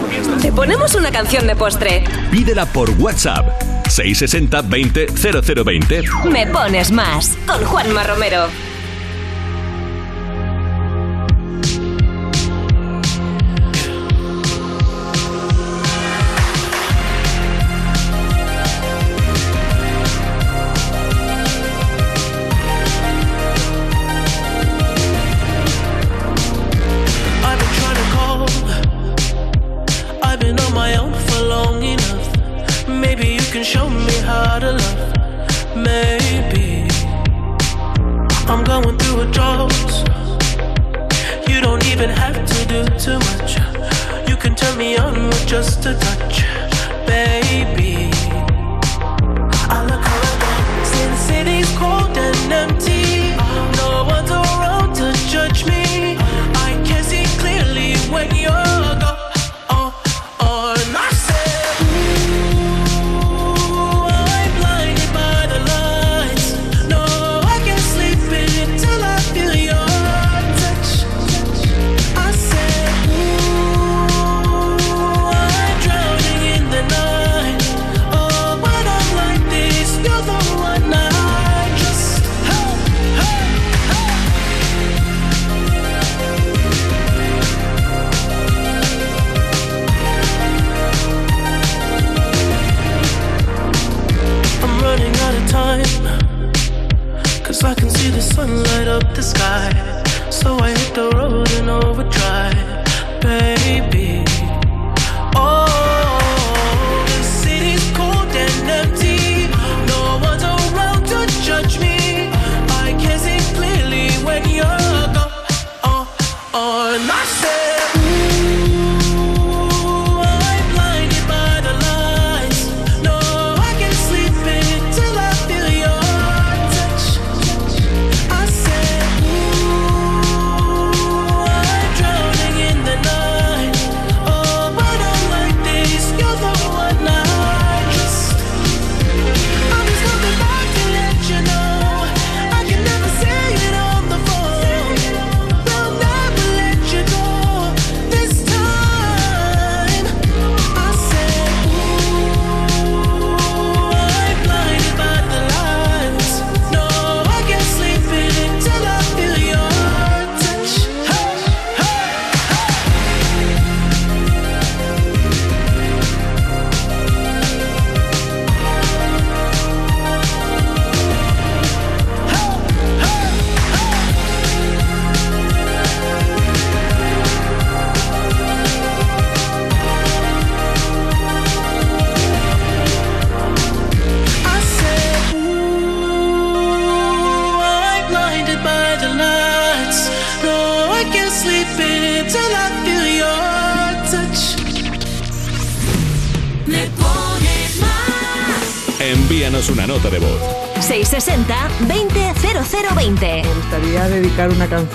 [0.42, 2.02] Te ponemos una canción de postre.
[2.32, 3.62] Pídela por WhatsApp.
[3.88, 6.02] 660 20 0020.
[6.28, 8.48] Me pones más con Juanma Romero.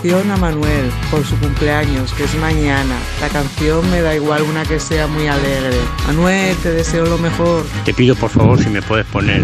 [0.05, 2.95] canción a Manuel por su cumpleaños, que es mañana.
[3.21, 5.77] La canción me da igual una que sea muy alegre.
[6.05, 7.65] Manuel, te deseo lo mejor.
[7.85, 9.43] Te pido por favor si me puedes poner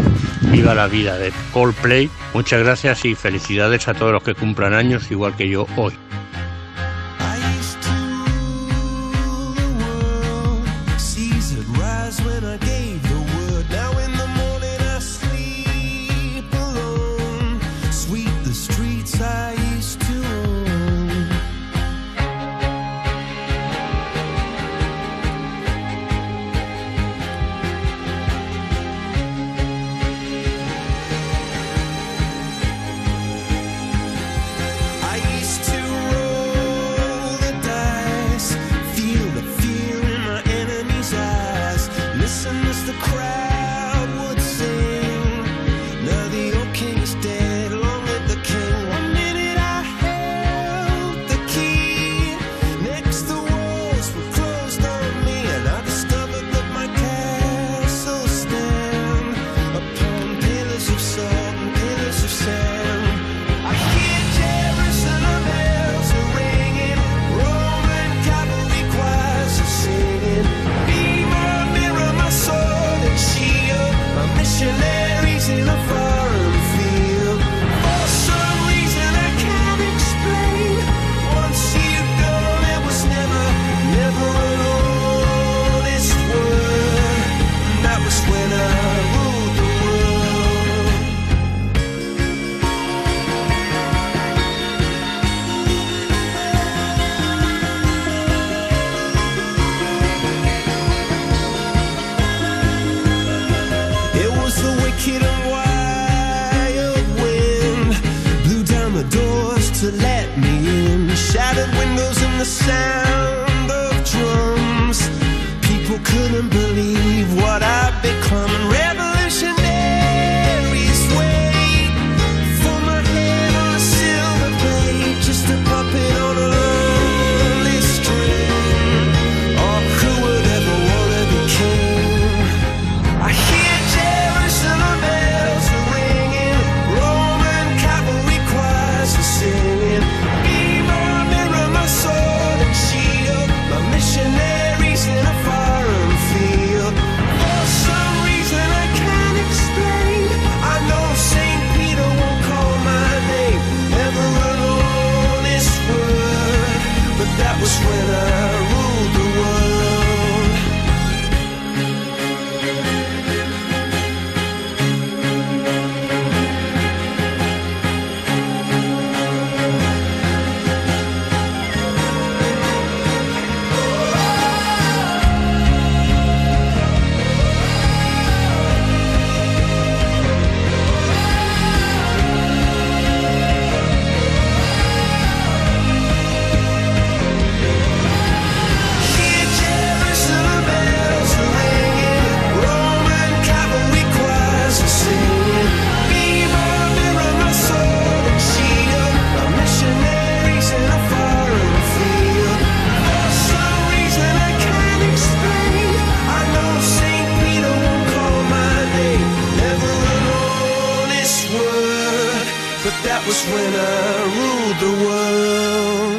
[0.51, 2.11] Viva la vida de Coldplay.
[2.35, 5.93] Muchas gracias y felicidades a todos los que cumplan años igual que yo hoy.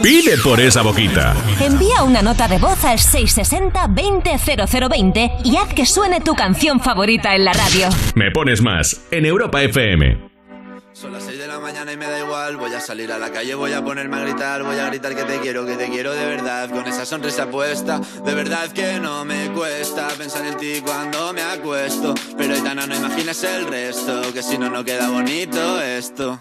[0.02, 1.34] Pide por esa boquita.
[1.60, 7.44] Envía una nota de voz al 660-200020 y haz que suene tu canción favorita en
[7.44, 7.88] la radio.
[8.14, 10.30] Me pones más en Europa FM.
[10.92, 12.58] Son las 6 de la mañana y me da igual.
[12.58, 14.62] Voy a salir a la calle, voy a ponerme a gritar.
[14.62, 16.70] Voy a gritar que te quiero, que te quiero de verdad.
[16.70, 21.42] Con esa sonrisa puesta, de verdad que no me cuesta pensar en ti cuando me
[21.42, 22.14] acuesto.
[22.36, 26.40] Pero Aitana, no imagines el resto, que si no, no queda bonito esto.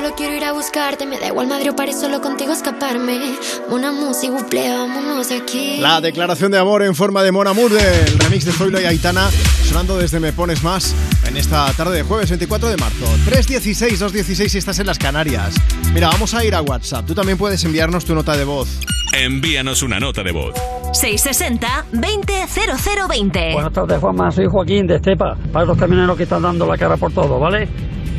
[0.00, 1.04] Solo quiero ir a buscarte.
[1.04, 3.20] Me da igual Madrid o París, solo contigo escaparme.
[3.68, 5.76] Una música, buple, vámonos de aquí.
[5.78, 9.28] La declaración de amor en forma de Mon Amour del remix de Zoilo y Aitana
[9.68, 10.94] sonando desde Me Pones Más
[11.26, 13.04] en esta tarde de jueves 24 de marzo.
[13.26, 15.56] 316 216 si estás en las Canarias.
[15.92, 17.04] Mira, vamos a ir a WhatsApp.
[17.06, 18.68] Tú también puedes enviarnos tu nota de voz.
[19.12, 20.54] Envíanos una nota de voz.
[20.92, 23.52] 660-200020.
[23.52, 24.32] Buenas tardes, Juanma.
[24.32, 25.36] Soy Joaquín de Estepa.
[25.52, 27.68] Para los camioneros que están dando la cara por todo, ¿vale?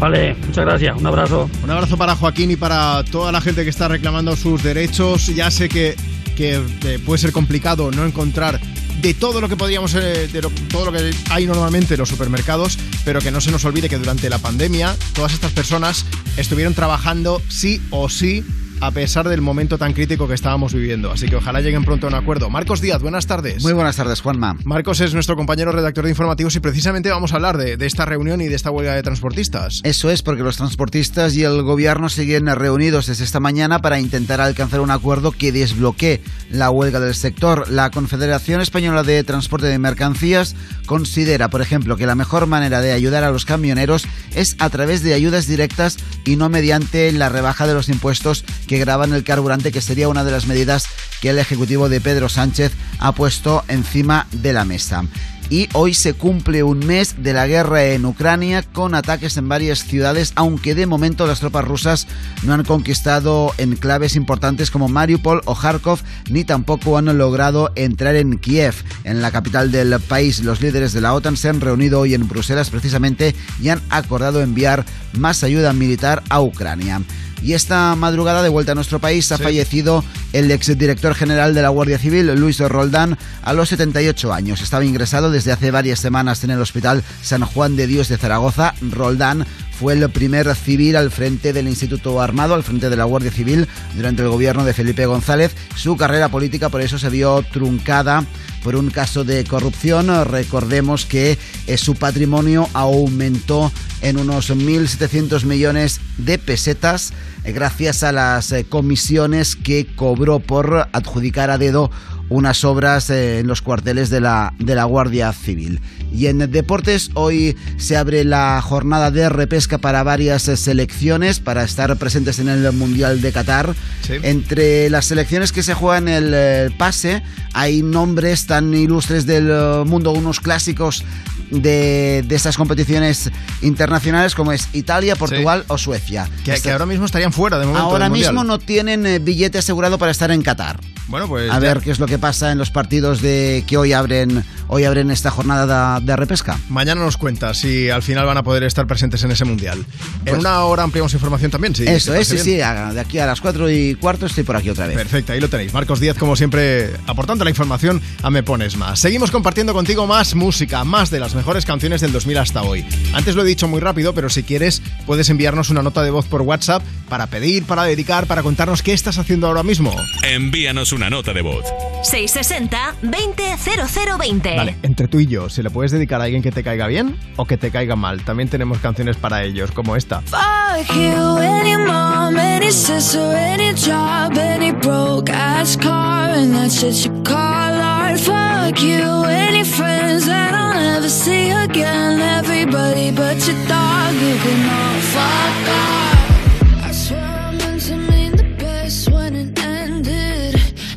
[0.02, 0.98] Vale, muchas gracias.
[0.98, 1.48] Un abrazo.
[1.64, 5.28] Un abrazo para Joaquín y para toda la gente que está reclamando sus derechos.
[5.28, 5.95] Ya sé que,
[6.36, 8.60] que eh, puede ser complicado no encontrar
[8.99, 10.41] de todo lo que podríamos, eh, de
[10.72, 13.99] todo lo que hay normalmente en los supermercados, pero que no se nos olvide que
[13.99, 16.03] durante la pandemia todas estas personas
[16.36, 18.44] estuvieron trabajando sí o sí
[18.81, 21.11] a pesar del momento tan crítico que estábamos viviendo.
[21.11, 22.49] Así que ojalá lleguen pronto a un acuerdo.
[22.49, 23.61] Marcos Díaz, buenas tardes.
[23.61, 24.57] Muy buenas tardes, Juanma.
[24.63, 28.05] Marcos es nuestro compañero redactor de informativos y precisamente vamos a hablar de, de esta
[28.05, 29.81] reunión y de esta huelga de transportistas.
[29.83, 34.41] Eso es porque los transportistas y el gobierno siguen reunidos desde esta mañana para intentar
[34.41, 37.69] alcanzar un acuerdo que desbloquee la huelga del sector.
[37.69, 40.55] La Confederación Española de Transporte de Mercancías
[40.87, 44.05] considera, por ejemplo, que la mejor manera de ayudar a los camioneros
[44.35, 48.80] es a través de ayudas directas y no mediante la rebaja de los impuestos que
[48.80, 50.85] graban el carburante, que sería una de las medidas
[51.19, 55.03] que el Ejecutivo de Pedro Sánchez ha puesto encima de la mesa.
[55.49, 59.80] Y hoy se cumple un mes de la guerra en Ucrania con ataques en varias
[59.80, 62.07] ciudades, aunque de momento las tropas rusas
[62.43, 65.99] no han conquistado enclaves importantes como Mariupol o Kharkov,
[66.30, 70.45] ni tampoco han logrado entrar en Kiev, en la capital del país.
[70.45, 74.41] Los líderes de la OTAN se han reunido hoy en Bruselas precisamente y han acordado
[74.41, 77.02] enviar más ayuda militar a Ucrania.
[77.41, 80.03] Y esta madrugada, de vuelta a nuestro país, ha fallecido
[80.34, 84.61] el exdirector general de la Guardia Civil, Luis Roldán, a los 78 años.
[84.61, 88.76] Estaba ingresado desde hace varias semanas en el Hospital San Juan de Dios de Zaragoza.
[88.81, 89.45] Roldán
[89.81, 93.67] fue el primer civil al frente del Instituto Armado, al frente de la Guardia Civil,
[93.95, 95.55] durante el gobierno de Felipe González.
[95.75, 98.23] Su carrera política por eso se vio truncada
[98.63, 100.07] por un caso de corrupción.
[100.25, 103.71] Recordemos que eh, su patrimonio aumentó
[104.03, 107.11] en unos 1.700 millones de pesetas
[107.43, 111.89] eh, gracias a las eh, comisiones que cobró por adjudicar a dedo
[112.31, 115.81] unas obras eh, en los cuarteles de la, de la Guardia Civil.
[116.13, 121.63] Y en deportes, hoy se abre la jornada de repesca para varias eh, selecciones para
[121.63, 123.75] estar presentes en el Mundial de Qatar.
[124.23, 127.21] Entre las selecciones que se juegan el eh, pase,
[127.53, 131.03] hay nombres tan ilustres del mundo, unos clásicos
[131.49, 133.29] de, de estas competiciones
[133.61, 136.29] internacionales como es Italia, Portugal o Suecia.
[136.45, 137.87] Que, que ahora mismo estarían fuera de momento.
[137.87, 140.79] Ahora mismo no tienen billete asegurado para estar en Qatar.
[141.11, 141.51] Bueno, pues.
[141.51, 144.43] A ya- ver qué es lo que pasa en los partidos de que hoy abren
[144.67, 146.57] hoy abren esta jornada de, de repesca.
[146.69, 149.77] Mañana nos cuentas si al final van a poder estar presentes en ese mundial.
[149.79, 151.83] en Pues- una hora ampliamos información también, sí.
[151.85, 154.69] Eso ¿te es, sí, sí, de aquí a las 4 y cuarto estoy por aquí
[154.69, 154.95] otra vez.
[154.95, 155.73] Perfecto, ahí lo tenéis.
[155.73, 158.99] Marcos Díaz, como siempre, aportando la información a Me Pones Más.
[158.99, 162.85] Seguimos compartiendo contigo más música, más de las mejores canciones del 2000 hasta hoy.
[163.13, 166.25] Antes lo he dicho muy rápido, pero si quieres, puedes enviarnos una nota de voz
[166.27, 166.81] por WhatsApp
[167.11, 169.93] para pedir, para dedicar, para contarnos qué estás haciendo ahora mismo.
[170.23, 171.65] Envíanos una nota de voz.
[172.03, 174.55] 660-200020.
[174.55, 177.17] Vale, entre tú y yo, ¿se le puedes dedicar a alguien que te caiga bien
[177.35, 178.23] o que te caiga mal?
[178.23, 180.21] También tenemos canciones para ellos, como esta.
[180.21, 186.95] Fuck you, any mom, any sister, any job, any broke ass car, and that shit
[187.03, 188.21] you call art.
[188.21, 192.21] Fuck you, any friends that I'll never see again.
[192.21, 196.20] Everybody but your dog, you can all fuck off.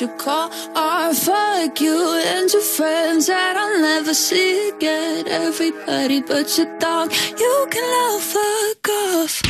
[0.00, 1.14] You call art.
[1.14, 5.28] Fuck you and your friends that I'll never see again.
[5.28, 9.42] Everybody but your dog, you can all fuck off.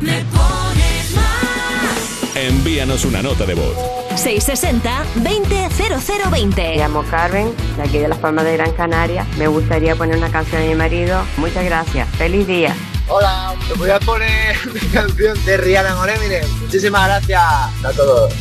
[0.00, 2.36] Me pones más.
[2.36, 3.76] Envíanos una nota de voz.
[4.16, 6.56] 660-200020.
[6.56, 9.26] Me llamo Carmen, de aquí de las Palmas de Gran Canaria.
[9.38, 11.22] Me gustaría poner una canción a mi marido.
[11.36, 12.08] Muchas gracias.
[12.16, 12.74] Feliz día.
[13.14, 16.48] Hola, te voy a poner mi canción de Rihanna con Eminem.
[16.62, 17.42] Muchísimas gracias
[17.84, 18.32] a todos.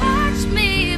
[0.00, 0.96] watch me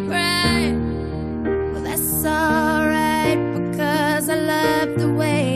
[0.00, 1.72] burn.
[1.72, 5.55] Well, that's alright because I like the way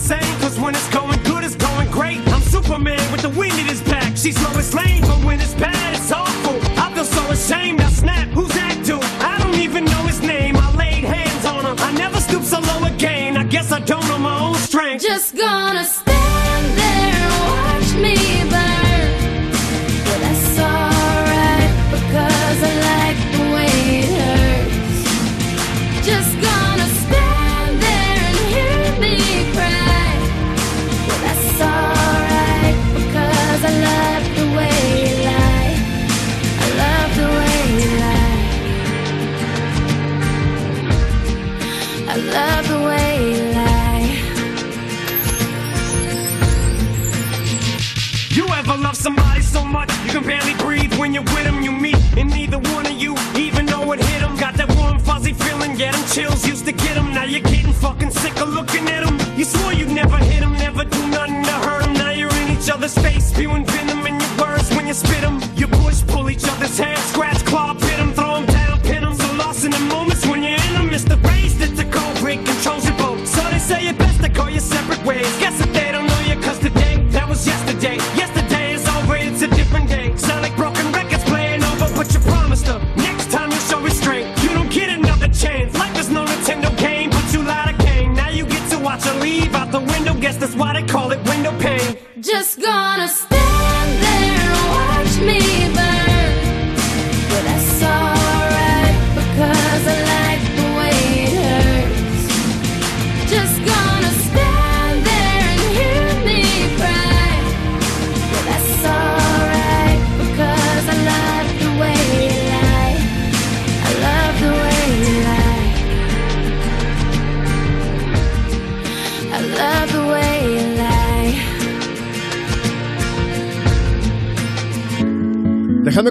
[0.00, 2.18] insane, cause when it's going good, it's going great.
[2.28, 4.16] I'm Superman with the wind in his back.
[4.16, 6.56] She's Lois Lane, but when it's bad, it's awful.
[6.78, 7.78] I feel so ashamed.
[7.78, 8.28] Now snap.
[8.28, 9.02] Who's that dude?
[9.20, 10.56] I don't even know his name.
[10.56, 11.74] I laid hands on her.
[11.78, 13.36] I never stoop so low again.
[13.36, 15.02] I guess I don't know my own strength.
[15.02, 16.09] Just gonna stand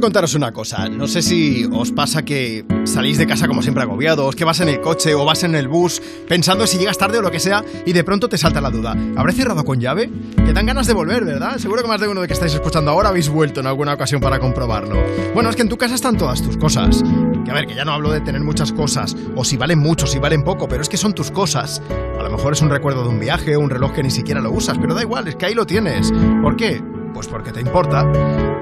[0.09, 0.89] contaros una cosa.
[0.89, 4.67] No sé si os pasa que salís de casa como siempre agobiados, que vas en
[4.69, 7.63] el coche o vas en el bus pensando si llegas tarde o lo que sea
[7.85, 8.95] y de pronto te salta la duda.
[9.15, 10.09] ¿Habré cerrado con llave?
[10.35, 11.59] Que dan ganas de volver, ¿verdad?
[11.59, 14.19] Seguro que más de uno de que estáis escuchando ahora habéis vuelto en alguna ocasión
[14.19, 14.95] para comprobarlo.
[15.35, 17.03] Bueno, es que en tu casa están todas tus cosas.
[17.45, 20.07] Que a ver, que ya no hablo de tener muchas cosas, o si valen mucho,
[20.07, 21.83] si valen poco, pero es que son tus cosas.
[22.19, 24.51] A lo mejor es un recuerdo de un viaje, un reloj que ni siquiera lo
[24.51, 26.11] usas, pero da igual, es que ahí lo tienes.
[26.41, 26.81] ¿Por qué?
[27.19, 28.09] Pues porque te importa.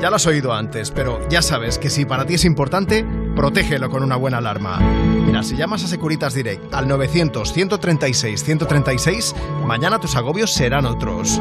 [0.01, 3.05] Ya lo has oído antes, pero ya sabes que si para ti es importante,
[3.35, 4.79] protégelo con una buena alarma.
[4.79, 11.39] Mira, si llamas a Securitas Direct al 900-136-136, mañana tus agobios serán otros.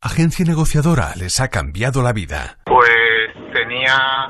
[0.01, 2.57] Agencia negociadora les ha cambiado la vida.
[2.65, 4.29] Pues tenía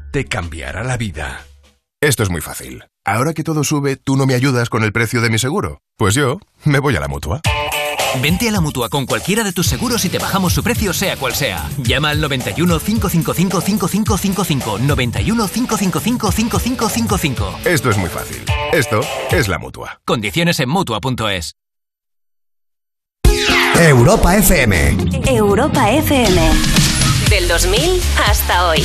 [0.11, 1.45] te cambiará la vida.
[2.01, 2.83] Esto es muy fácil.
[3.05, 5.81] Ahora que todo sube, ¿tú no me ayudas con el precio de mi seguro?
[5.97, 7.41] Pues yo me voy a la mutua.
[8.21, 11.15] Vente a la mutua con cualquiera de tus seguros y te bajamos su precio, sea
[11.15, 11.69] cual sea.
[11.77, 14.79] Llama al 91 555 5555.
[14.79, 17.59] 91 555 5555.
[17.63, 18.43] Esto es muy fácil.
[18.73, 19.01] Esto
[19.31, 20.01] es la mutua.
[20.05, 21.55] Condiciones en mutua.es.
[23.79, 24.97] Europa FM.
[25.25, 26.51] Europa FM.
[27.29, 28.83] Del 2000 hasta hoy.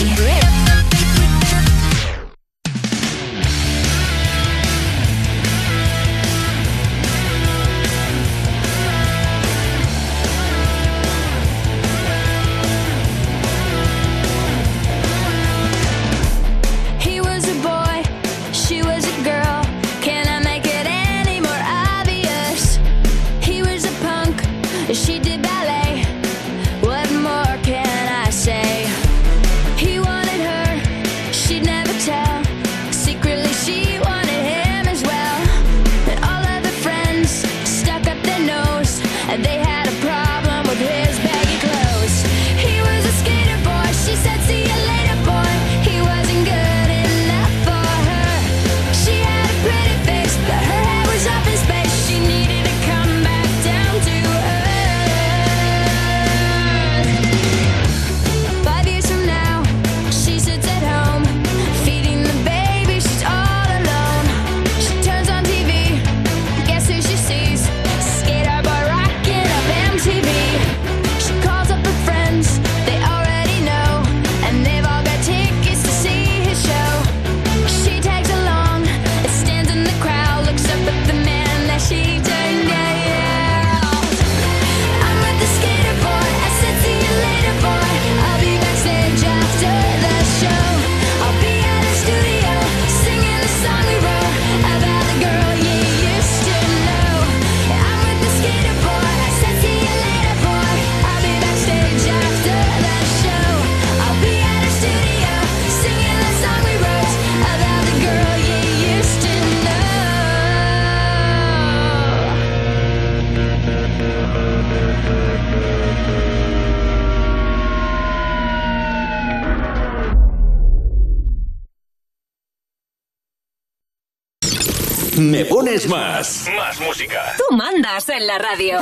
[125.31, 126.47] Me pones más.
[126.55, 127.35] Más música.
[127.37, 128.79] Tú mandas en la radio.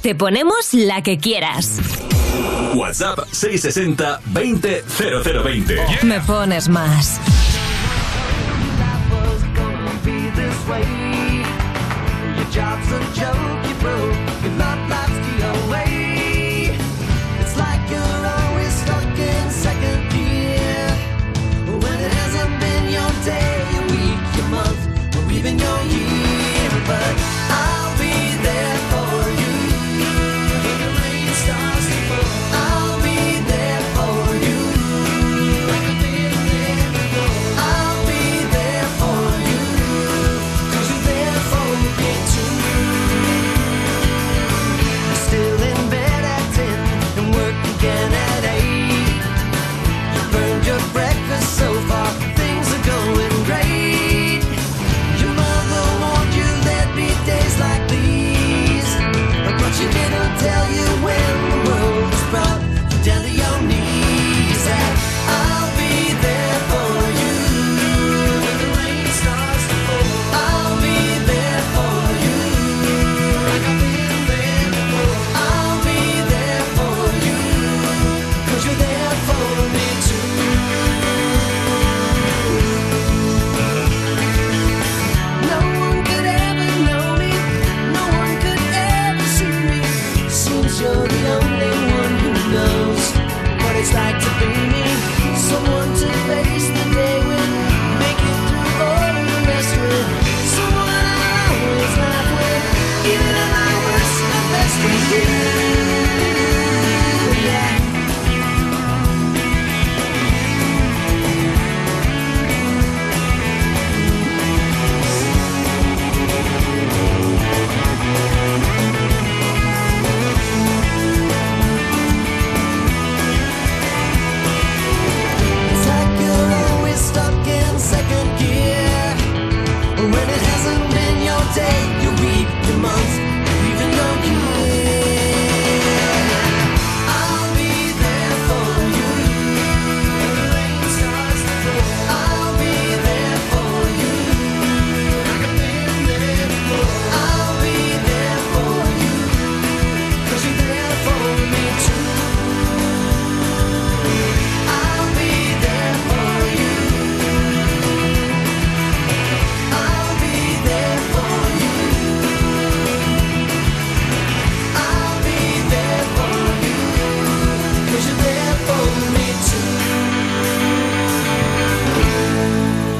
[0.00, 1.78] Te, ponemos la que quieras.
[2.74, 5.74] WhatsApp 660 20 0020.
[5.74, 5.98] Yeah.
[6.02, 7.20] Me pones más.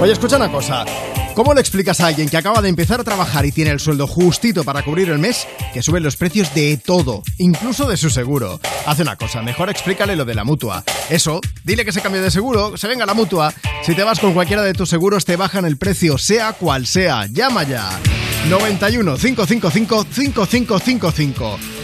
[0.02, 0.84] Oye, escucha una cosa.
[1.36, 4.08] ¿Cómo le explicas a alguien que acaba de empezar a trabajar y tiene el sueldo
[4.08, 8.58] justito para cubrir el mes que suben los precios de todo, incluso de su seguro?
[8.84, 10.82] Hace una cosa, mejor explícale lo de la mutua.
[11.08, 13.54] Eso, dile que se cambie de seguro, se venga la mutua.
[13.84, 17.26] Si te vas con cualquiera de tus seguros, te bajan el precio, sea cual sea.
[17.26, 17.88] Llama ya.
[18.50, 21.81] 91 555 5555.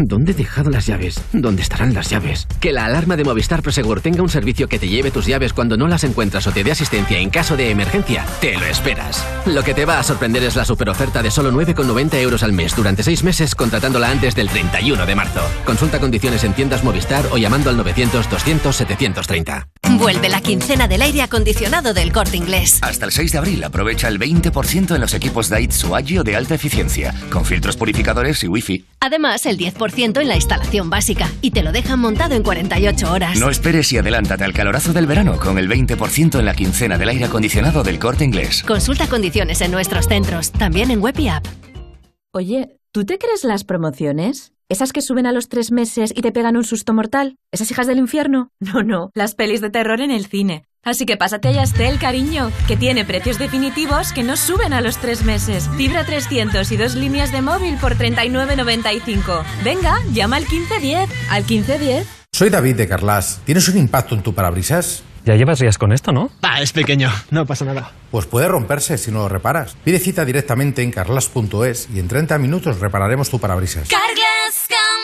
[0.00, 1.20] ¿Dónde he dejado las llaves?
[1.32, 2.46] ¿Dónde estarán las llaves?
[2.60, 5.76] Que la alarma de Movistar Prosegur tenga un servicio que te lleve tus llaves cuando
[5.76, 9.26] no las encuentras o te dé asistencia en caso de emergencia, te lo esperas.
[9.44, 12.76] Lo que te va a sorprender es la superoferta de solo 9,90 euros al mes
[12.76, 15.40] durante 6 meses contratándola antes del 31 de marzo.
[15.64, 19.66] Consulta condiciones en tiendas Movistar o llamando al 900-200-730.
[19.98, 22.78] Vuelve la quincena del aire acondicionado del corte inglés.
[22.82, 26.54] Hasta el 6 de abril aprovecha el 20% en los equipos Daitsu Agio de alta
[26.54, 28.84] eficiencia, con filtros purificadores y wifi.
[29.00, 33.38] Además, el 10% en la instalación básica y te lo dejan montado en 48 horas.
[33.38, 37.08] No esperes y adelántate al calorazo del verano con el 20% en la quincena del
[37.08, 38.62] aire acondicionado del corte inglés.
[38.62, 41.46] Consulta condiciones en nuestros centros, también en web y app.
[42.32, 44.52] Oye, ¿tú te crees las promociones?
[44.70, 47.38] ¿Esas que suben a los tres meses y te pegan un susto mortal?
[47.52, 48.50] ¿Esas hijas del infierno?
[48.60, 50.66] No, no, las pelis de terror en el cine.
[50.84, 54.98] Así que pásate a Yastel, cariño, que tiene precios definitivos que no suben a los
[54.98, 55.70] tres meses.
[55.78, 59.42] Fibra 300 y dos líneas de móvil por 39.95.
[59.64, 61.08] Venga, llama al 1510.
[61.30, 62.06] ¿Al 1510?
[62.32, 63.40] Soy David de Carlas.
[63.46, 65.02] ¿Tienes un impacto en tu parabrisas?
[65.24, 66.30] Ya llevas días con esto, ¿no?
[66.42, 67.92] Ah, es pequeño, no pasa nada.
[68.10, 69.76] Pues puede romperse si no lo reparas.
[69.82, 73.88] Pide cita directamente en carlas.es y en 30 minutos repararemos tu parabrisas.
[73.88, 74.37] Carglass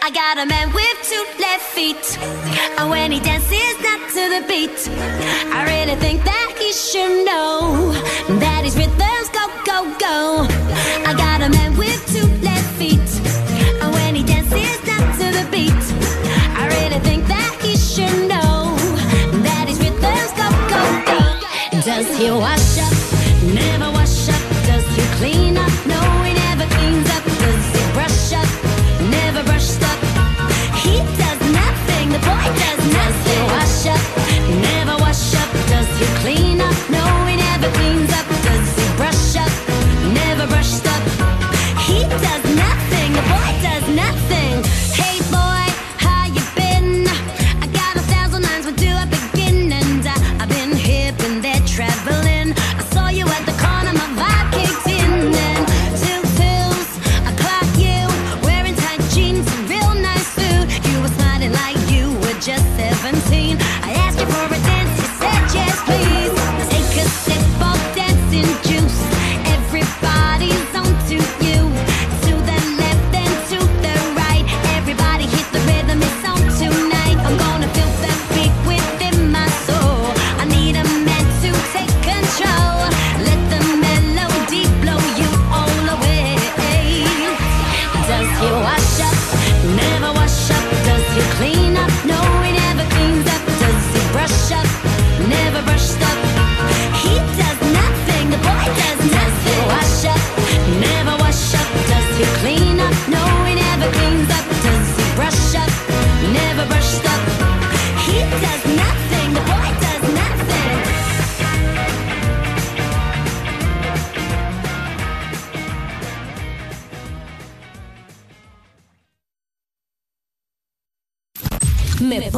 [0.00, 2.18] I got a man with two left feet.
[2.78, 4.78] And when he dances not to the beat,
[5.52, 7.92] I really think that he should know
[8.38, 10.46] that his rhythms go, go, go.
[11.04, 13.10] I got a man with two left feet.
[13.82, 15.84] And when he dances not to the beat,
[16.56, 18.76] I really think that he should know
[19.42, 21.80] that his rhythms go, go, go.
[21.82, 22.94] Does he wash up?
[23.52, 24.42] Never wash up.
[24.66, 25.47] Does he clean
[40.48, 41.02] Never brushed up.
[41.86, 42.47] He does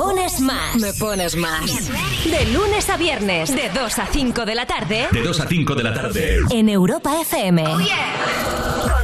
[0.01, 0.77] pones más.
[0.77, 1.91] Me pones más.
[2.25, 5.09] De lunes a viernes, de 2 a 5 de la tarde.
[5.13, 6.39] De 2 a 5 de la tarde.
[6.51, 7.65] En Europa FM.
[7.65, 7.83] Con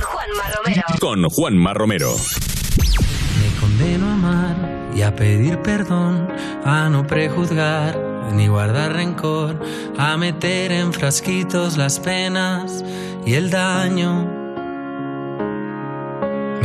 [0.03, 0.83] Juanma Romero.
[0.99, 2.17] Con Juanma Romero.
[3.39, 4.57] Me condeno a amar
[4.95, 6.29] y a pedir perdón,
[6.65, 7.99] a no prejuzgar
[8.33, 9.61] ni guardar rencor,
[9.99, 12.83] a meter en frasquitos las penas
[13.27, 14.36] y el daño.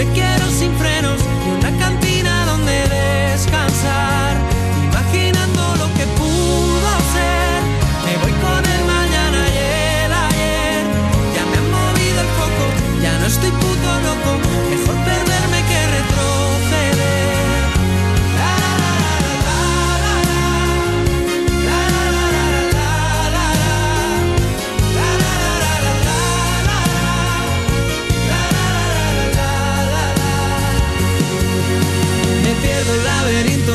[0.00, 1.19] te quiero sin frenos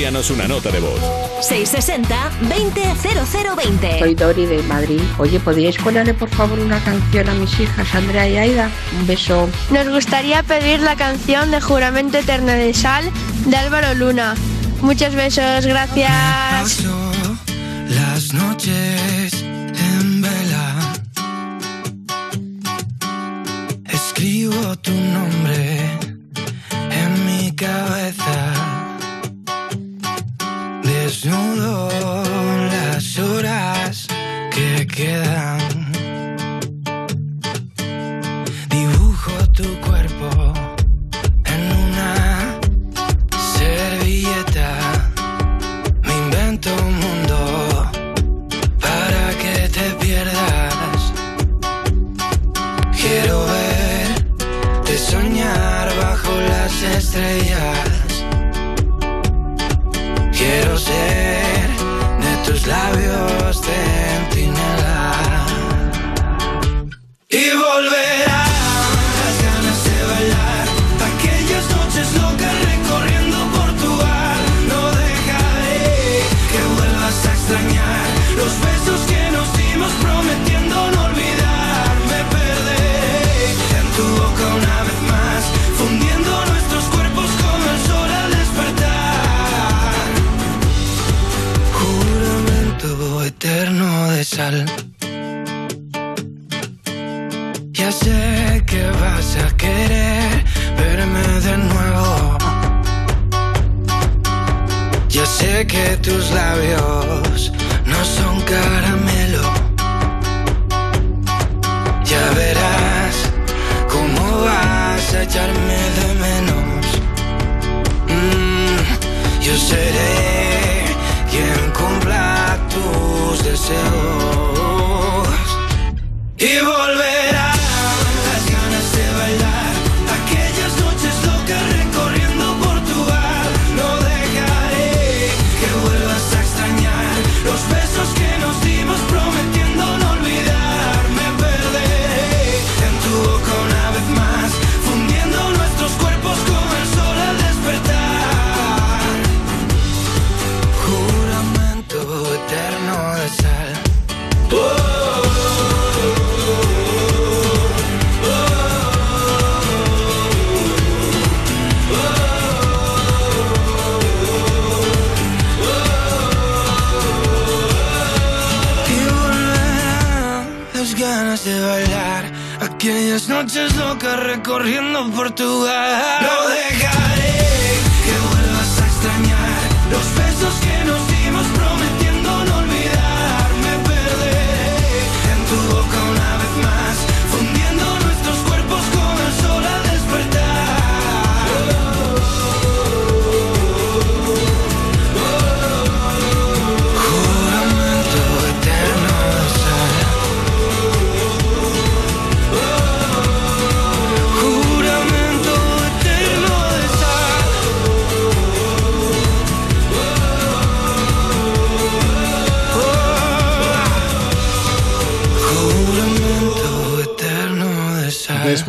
[0.00, 0.98] Envíanos una nota de voz.
[1.42, 3.98] 660-200020.
[3.98, 5.02] Soy Dori de Madrid.
[5.18, 8.70] Oye, ¿podríais ponerle por favor una canción a mis hijas, Andrea y Aida?
[8.98, 9.46] Un beso.
[9.68, 13.10] Nos gustaría pedir la canción de Juramento Eterno de Sal
[13.44, 14.36] de Álvaro Luna.
[14.80, 16.10] Muchos besos, gracias.
[16.50, 17.12] Paso
[17.90, 20.94] las noches en vela.
[23.84, 25.90] Escribo tu nombre
[26.90, 28.29] en mi cabeza.
[34.94, 35.59] queda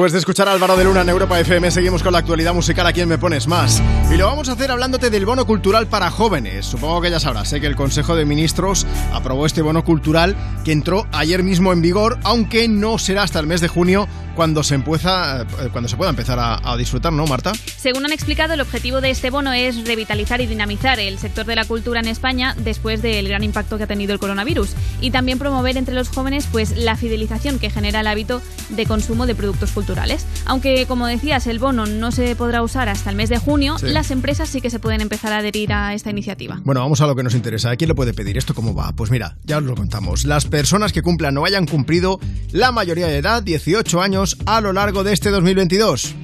[0.01, 2.87] Después de escuchar a Álvaro de Luna en Europa FM, seguimos con la actualidad musical
[2.87, 3.83] a quien me pones más.
[4.11, 6.65] Y lo vamos a hacer hablándote del bono cultural para jóvenes.
[6.65, 10.71] Supongo que ya sabrás, sé que el Consejo de Ministros aprobó este bono cultural que
[10.71, 14.73] entró ayer mismo en vigor, aunque no será hasta el mes de junio cuando se
[14.73, 17.51] empieza, eh, cuando se pueda empezar a, a disfrutar, ¿no, Marta?
[17.77, 21.55] Según han explicado, el objetivo de este bono es revitalizar y dinamizar el sector de
[21.55, 25.37] la cultura en España después del gran impacto que ha tenido el coronavirus y también
[25.37, 28.41] promover entre los jóvenes pues la fidelización que genera el hábito
[28.75, 30.25] de consumo de productos culturales.
[30.45, 33.87] Aunque como decías, el bono no se podrá usar hasta el mes de junio, Sí.
[33.87, 36.59] las empresas sí que se pueden empezar a adherir a esta iniciativa.
[36.63, 37.71] Bueno, vamos a lo que nos interesa.
[37.71, 38.37] ¿A quién lo puede pedir?
[38.37, 38.91] ¿Esto cómo va?
[38.93, 40.25] Pues mira, ya os lo contamos.
[40.25, 42.19] Las personas que cumplan o hayan cumplido
[42.51, 46.15] la mayoría de edad, 18 años, a lo largo de este 2022.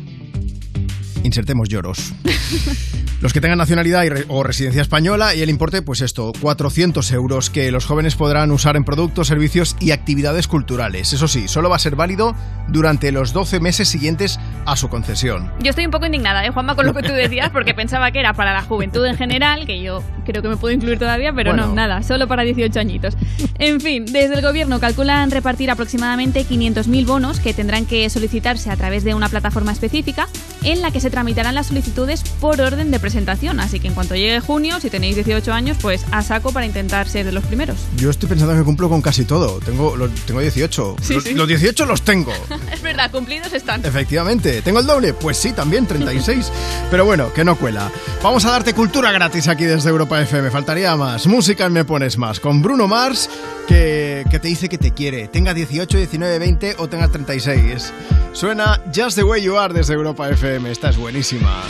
[1.23, 2.13] Insertemos lloros.
[3.19, 7.11] Los que tengan nacionalidad y re- o residencia española y el importe, pues esto, 400
[7.13, 11.13] euros que los jóvenes podrán usar en productos, servicios y actividades culturales.
[11.13, 12.35] Eso sí, solo va a ser válido
[12.67, 15.51] durante los 12 meses siguientes a su concesión.
[15.63, 18.19] Yo estoy un poco indignada, ¿eh, Juanma, con lo que tú decías, porque pensaba que
[18.19, 21.51] era para la juventud en general, que yo creo que me puedo incluir todavía, pero
[21.53, 21.67] Bueno.
[21.69, 23.15] no, nada, solo para 18 añitos.
[23.57, 28.75] En fin, desde el gobierno calculan repartir aproximadamente 500.000 bonos que tendrán que solicitarse a
[28.75, 30.27] través de una plataforma específica
[30.63, 33.61] en la que se tramitarán las solicitudes por orden de presentación.
[33.61, 37.07] Así que en cuanto llegue junio, si tenéis 18 años, pues a saco para intentar
[37.07, 37.77] ser de los primeros.
[37.95, 39.59] Yo estoy pensando que cumplo con casi todo.
[39.59, 40.97] Tengo, tengo 18.
[41.01, 41.33] Sí, los, sí.
[41.33, 42.33] los 18 los tengo.
[42.73, 43.85] es verdad, cumplidos están.
[43.85, 44.61] Efectivamente.
[44.61, 45.13] ¿Tengo el doble?
[45.13, 46.51] Pues sí, también, 36.
[46.91, 47.89] Pero bueno, que no cuela.
[48.21, 50.51] Vamos a darte cultura gratis aquí desde Europa FM.
[50.51, 51.27] Faltaría más.
[51.27, 52.41] Música en Me Pones Más.
[52.41, 53.29] Con Bruno Mars,
[53.69, 55.29] que, que te dice que te quiere.
[55.29, 57.93] Tenga 18, 19, 20 o tenga 36.
[58.33, 60.69] Suena Just the Way You Are desde Europa FM.
[60.69, 61.63] Esta es buenísima.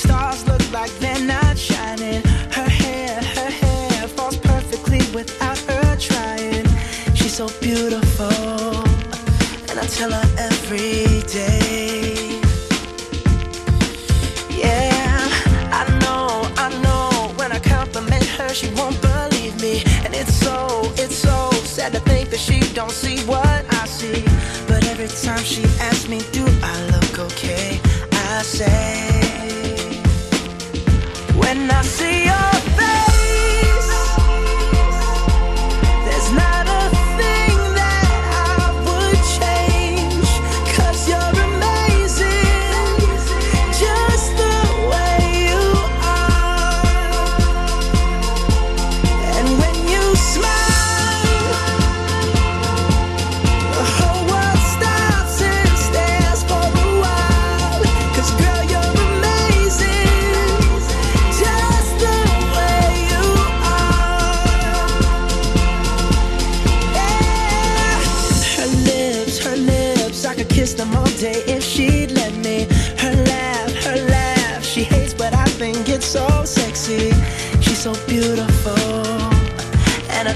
[0.00, 2.22] Stars look like they're not shining.
[2.56, 6.66] Her hair, her hair falls perfectly without her trying.
[7.14, 8.72] She's so beautiful,
[9.68, 12.40] and I tell her every day.
[14.62, 15.28] Yeah,
[15.80, 16.28] I know,
[16.64, 17.32] I know.
[17.38, 20.56] When I compliment her, she won't believe me, and it's so,
[21.02, 23.69] it's so sad to think that she don't see what
[31.60, 32.49] when I see your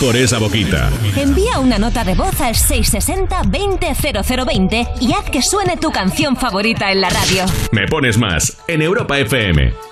[0.00, 0.90] por esa boquita.
[1.16, 7.00] Envía una nota de voz al 660-200020 y haz que suene tu canción favorita en
[7.00, 7.44] la radio.
[7.72, 9.87] Me pones más en Europa FM.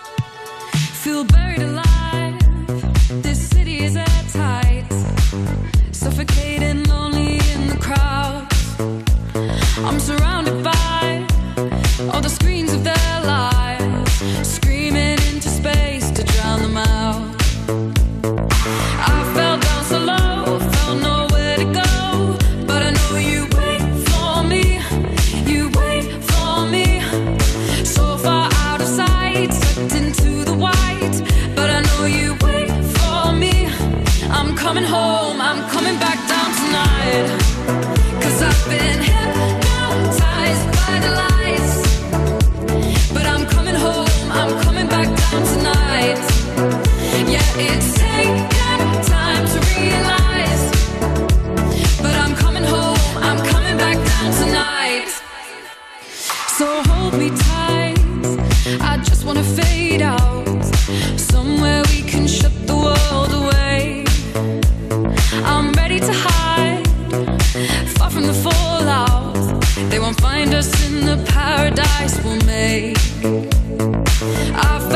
[74.68, 74.95] I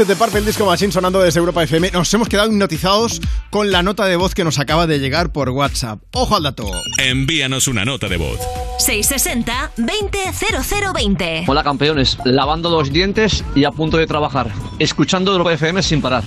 [0.00, 1.90] Notáis de Purple Disco Machine sonando desde Europa FM.
[1.90, 3.20] Nos hemos quedado hipnotizados
[3.50, 6.00] con la nota de voz que nos acaba de llegar por WhatsApp.
[6.12, 6.64] Ojo al dato.
[6.96, 8.38] Envíanos una nota de voz.
[8.78, 11.44] 660-200020.
[11.46, 16.24] Hola campeones, lavando los dientes y a punto de trabajar, escuchando Europa FM sin parar.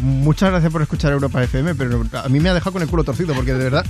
[0.00, 3.04] Muchas gracias por escuchar Europa FM, pero a mí me ha dejado con el culo
[3.04, 3.84] torcido porque de verdad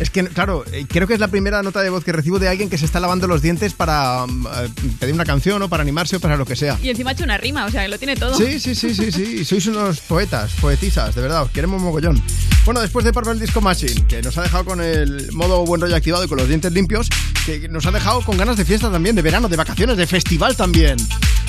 [0.00, 2.48] es que, claro, eh, creo que es la primera nota de voz que recibo de
[2.48, 4.68] alguien que se está lavando los dientes para mm, eh,
[4.98, 6.78] pedir una canción o para animarse o para lo que sea.
[6.82, 8.34] Y encima ha hecho una rima, o sea, que lo tiene todo.
[8.34, 9.44] Sí, sí, sí, sí, sí.
[9.44, 12.20] Sois unos poetas, poetisas, de verdad, os queremos mogollón.
[12.64, 15.96] Bueno, después de Purple Disco Machine, que nos ha dejado con el modo buen rollo
[15.96, 17.08] activado y con los dientes limpios,
[17.44, 20.56] que nos ha dejado con ganas de fiesta también, de verano, de vacaciones, de festival
[20.56, 20.96] también.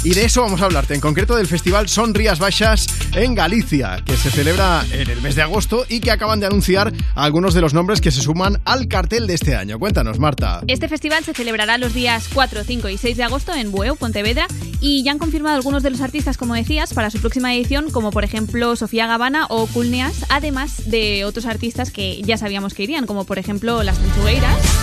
[0.04, 4.02] Y de eso vamos a hablarte, en concreto del festival Son Rías Baixas en Galicia,
[4.04, 7.62] que se celebra en el mes de agosto y que acaban de anunciar algunos de
[7.62, 9.78] los nombres que se suman al cartel de este año.
[9.78, 10.64] Cuéntanos, Marta.
[10.66, 14.48] Este festival se celebrará los días 4, 5 y 6 de agosto en Bueu, Pontevedra,
[14.80, 18.10] y ya han confirmado algunos de los artistas, como decías, para su próxima edición, como
[18.10, 23.06] por ejemplo Sofía Gavana o Culneas, además de otros artistas que ya sabíamos que irían,
[23.06, 24.81] como por ejemplo Las Tanchugueiras.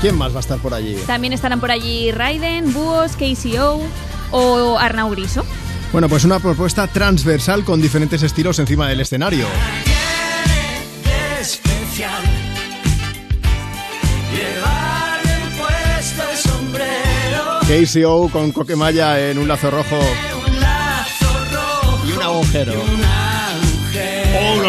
[0.00, 0.96] ¿Quién más va a estar por allí?
[1.06, 3.80] También estarán por allí Raiden, Búhos, KCO
[4.30, 5.44] o Arnau Griso.
[5.92, 9.46] Bueno, pues una propuesta transversal con diferentes estilos encima del escenario.
[17.66, 19.96] KCO con Coquemaya en un lazo rojo
[20.46, 22.00] Un lazo rojo.
[22.08, 22.72] y un agujero.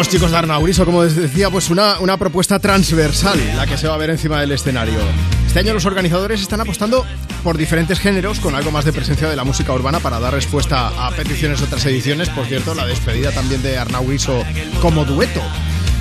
[0.02, 3.94] Los chicos de Arnauriso, como decía, pues una, una propuesta transversal la que se va
[3.94, 4.98] a ver encima del escenario.
[5.46, 7.06] Este año los organizadores están apostando
[7.44, 10.88] por diferentes géneros con algo más de presencia de la música urbana para dar respuesta
[10.88, 12.30] a peticiones de otras ediciones.
[12.30, 14.44] Por cierto, la despedida también de Arnauriso
[14.80, 15.40] como dueto.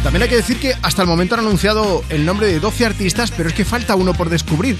[0.02, 3.30] También hay que decir que hasta el momento han anunciado el nombre de 12 artistas,
[3.30, 4.78] pero es que falta uno por descubrir.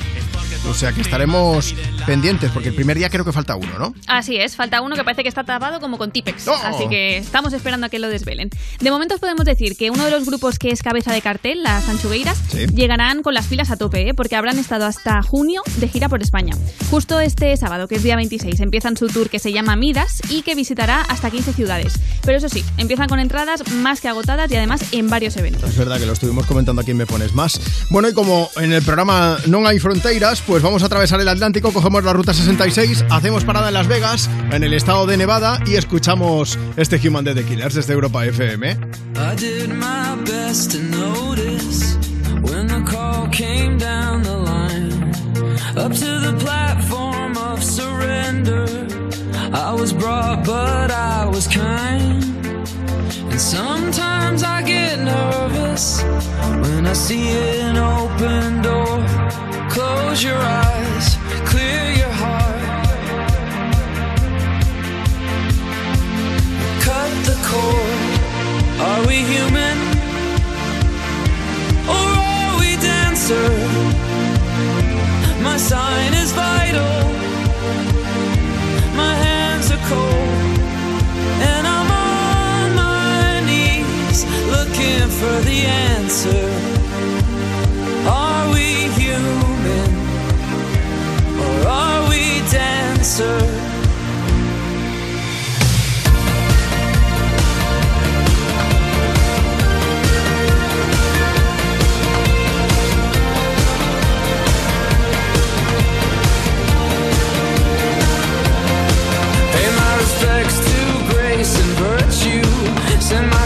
[0.68, 1.76] O sea que estaremos
[2.06, 3.94] pendientes, porque el primer día creo que falta uno, ¿no?
[4.08, 6.48] Así es, falta uno que parece que está tapado como con Tipex.
[6.48, 8.50] Así que estamos esperando a que lo desvelen.
[8.80, 11.64] De momento os podemos decir que uno de los grupos que es cabeza de cartel,
[11.64, 12.66] las Anchugueiras, Sí.
[12.68, 14.14] llegarán con las pilas a tope, ¿eh?
[14.14, 16.56] porque habrán estado hasta junio de gira por España.
[16.90, 20.42] Justo este sábado, que es día 26, empiezan su tour que se llama Midas y
[20.42, 21.94] que visitará hasta 15 ciudades.
[22.24, 25.70] Pero eso sí, empiezan con entradas más que agotadas y además en varios eventos.
[25.70, 27.60] Es verdad que lo estuvimos comentando aquí en Me Pones Más.
[27.90, 31.72] Bueno, y como en el programa No hay fronteras, pues vamos a atravesar el Atlántico,
[31.72, 35.76] cogemos la ruta 66, hacemos parada en Las Vegas, en el estado de Nevada, y
[35.76, 38.70] escuchamos este Human de The Killers desde Europa FM.
[38.72, 41.98] I did my best to notice
[42.42, 45.12] when the call came down the line.
[45.76, 48.66] Up to the platform of surrender.
[49.54, 52.24] I was brought, but I was kind.
[53.30, 56.02] And sometimes I get nervous
[56.62, 59.21] when I see an open door.
[59.72, 62.62] Close your eyes, clear your heart.
[66.84, 68.02] Cut the cord.
[68.88, 69.78] Are we human?
[71.88, 73.50] Or are we dancer?
[75.42, 76.98] My sign is vital.
[78.98, 80.60] My hands are cold.
[81.50, 86.44] And I'm on my knees looking for the answer.
[88.06, 89.61] Are we human?
[91.42, 93.40] Or are we dancer?
[109.54, 110.80] Pay my respects to
[111.14, 112.44] grace and virtue.
[113.02, 113.41] Send my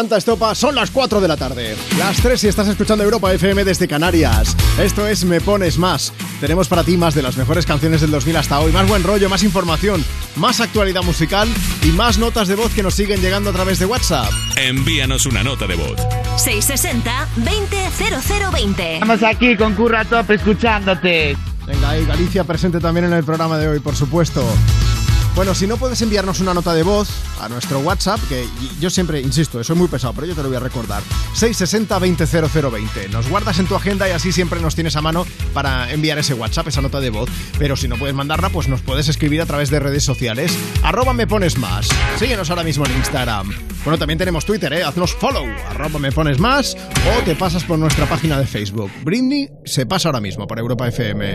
[0.00, 1.76] canta Estopa, son las 4 de la tarde.
[1.98, 4.56] Las 3 si estás escuchando Europa FM desde Canarias.
[4.78, 6.14] Esto es Me Pones Más.
[6.40, 8.72] Tenemos para ti más de las mejores canciones del 2000 hasta hoy.
[8.72, 10.02] Más buen rollo, más información,
[10.36, 11.50] más actualidad musical
[11.82, 14.32] y más notas de voz que nos siguen llegando a través de WhatsApp.
[14.56, 16.00] Envíanos una nota de voz.
[16.38, 18.80] 660-200020.
[18.94, 21.36] Estamos aquí con Curra Top escuchándote.
[21.66, 24.42] Venga, ahí Galicia presente también en el programa de hoy, por supuesto.
[25.36, 27.10] Bueno, si no puedes enviarnos una nota de voz
[27.40, 28.46] a nuestro WhatsApp, que
[28.80, 31.02] yo siempre insisto, soy muy pesado, pero yo te lo voy a recordar.
[31.34, 33.10] 660-200020.
[33.10, 36.34] Nos guardas en tu agenda y así siempre nos tienes a mano para enviar ese
[36.34, 37.28] WhatsApp, esa nota de voz.
[37.58, 40.56] Pero si no puedes mandarla, pues nos puedes escribir a través de redes sociales.
[40.82, 41.88] Arroba me pones más.
[42.18, 43.52] Síguenos ahora mismo en Instagram.
[43.84, 44.84] Bueno, también tenemos Twitter, ¿eh?
[44.84, 45.46] Haznos follow.
[45.68, 46.76] Arroba me pones más.
[47.18, 48.90] O te pasas por nuestra página de Facebook.
[49.02, 51.34] Britney se pasa ahora mismo por Europa FM.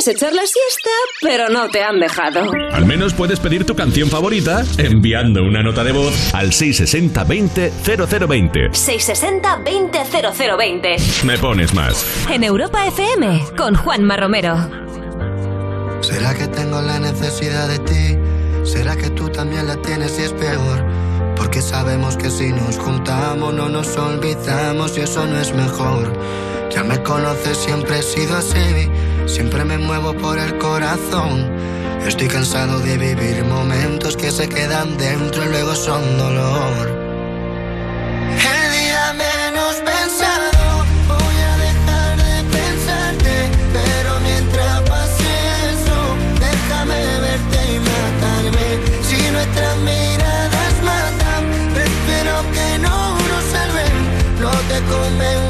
[0.00, 0.90] Quieres echar la siesta,
[1.20, 2.50] pero no te han dejado.
[2.72, 7.72] Al menos puedes pedir tu canción favorita enviando una nota de voz al 660 20
[7.84, 8.68] 0020.
[8.72, 9.98] 660 20
[10.36, 10.96] 0020.
[11.24, 12.04] Me pones más.
[12.30, 14.56] En Europa FM, con Juanma Romero.
[16.00, 18.18] ¿Será que tengo la necesidad de ti?
[18.64, 20.84] ¿Será que tú también la tienes y es peor?
[21.36, 26.12] Porque sabemos que si nos juntamos no nos olvidamos y eso no es mejor.
[26.70, 28.88] Ya me conoces, siempre he sido así,
[29.26, 31.50] siempre me muevo por el corazón.
[32.06, 36.88] Estoy cansado de vivir momentos que se quedan dentro y luego son dolor.
[38.30, 45.30] El día menos pensado voy a dejar de pensarte, pero mientras pase
[45.72, 45.98] eso,
[46.40, 48.68] déjame verte y matarme.
[49.02, 51.44] Si nuestras miradas matan,
[51.76, 53.94] espero que no nos salven.
[54.40, 55.49] No te convengo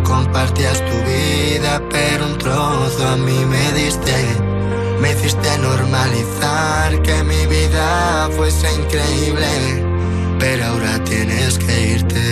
[0.00, 4.14] No compartías tu vida, pero un trozo a mí me diste.
[5.00, 9.46] Me hiciste normalizar que mi vida fuese increíble,
[10.38, 12.22] pero ahora tienes que irte.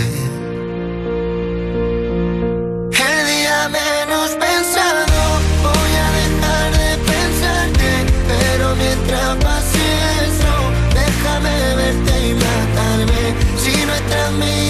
[3.10, 5.18] El día menos pensado
[5.62, 7.90] voy a dejar de pensarte,
[8.28, 9.84] pero mientras pase
[10.28, 10.54] eso,
[10.94, 13.22] déjame verte y matarme.
[13.56, 14.67] Si nuestras miradas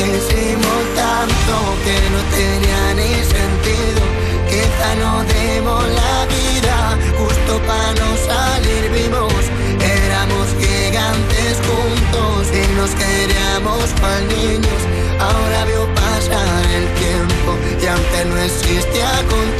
[0.00, 1.54] No quisimos tanto
[1.84, 4.00] que no tenía ni sentido.
[4.48, 9.44] Quizá no demos la vida justo para no salir vivos.
[9.78, 14.80] Éramos gigantes juntos y nos queríamos para niños.
[15.20, 17.50] Ahora veo pasar el tiempo
[17.82, 19.59] y aunque no existía contigo,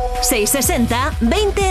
[0.21, 1.61] 660 20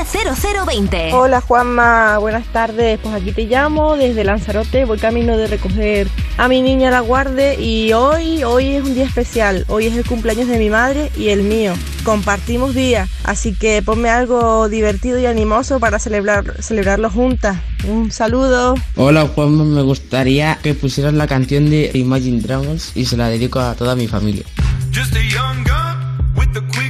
[0.67, 1.13] 0020.
[1.13, 2.99] Hola Juanma, buenas tardes.
[3.01, 4.85] Pues aquí te llamo desde Lanzarote.
[4.85, 9.05] Voy camino de recoger a mi niña la guarde y hoy, hoy es un día
[9.05, 9.65] especial.
[9.69, 11.75] Hoy es el cumpleaños de mi madre y el mío.
[12.05, 17.59] Compartimos día, así que ponme algo divertido y animoso para celebrar, celebrarlo juntas.
[17.87, 18.75] Un saludo.
[18.97, 23.61] Hola Juanma, me gustaría que pusieras la canción de Imagine Dragons y se la dedico
[23.61, 24.45] a toda mi familia.
[24.93, 26.90] Just a young gun with a quick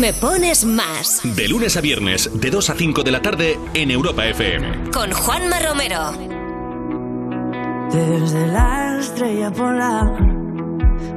[0.00, 1.20] Me pones más.
[1.22, 4.90] De lunes a viernes, de 2 a 5 de la tarde, en Europa FM.
[4.90, 6.12] Con Juanma Romero.
[7.92, 10.18] Desde la estrella polar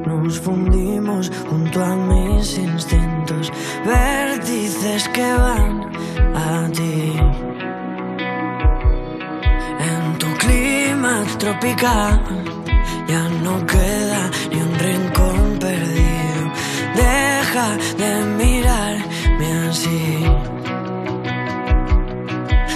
[0.05, 3.53] nos fundimos junto a mis instintos,
[3.85, 5.89] vértices que van
[6.35, 7.14] a ti.
[9.80, 12.22] En tu clima tropical
[13.07, 16.03] ya no queda ni un rincón perdido.
[17.53, 20.25] De mirarme así.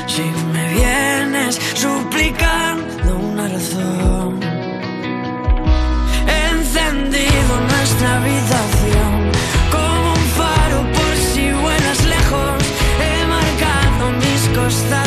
[0.05, 0.21] Si
[0.53, 4.39] me vienes suplicando una razón,
[6.27, 9.31] he encendido nuestra habitación
[9.71, 12.61] como un faro por si vuelas lejos.
[13.01, 15.06] He marcado mis costados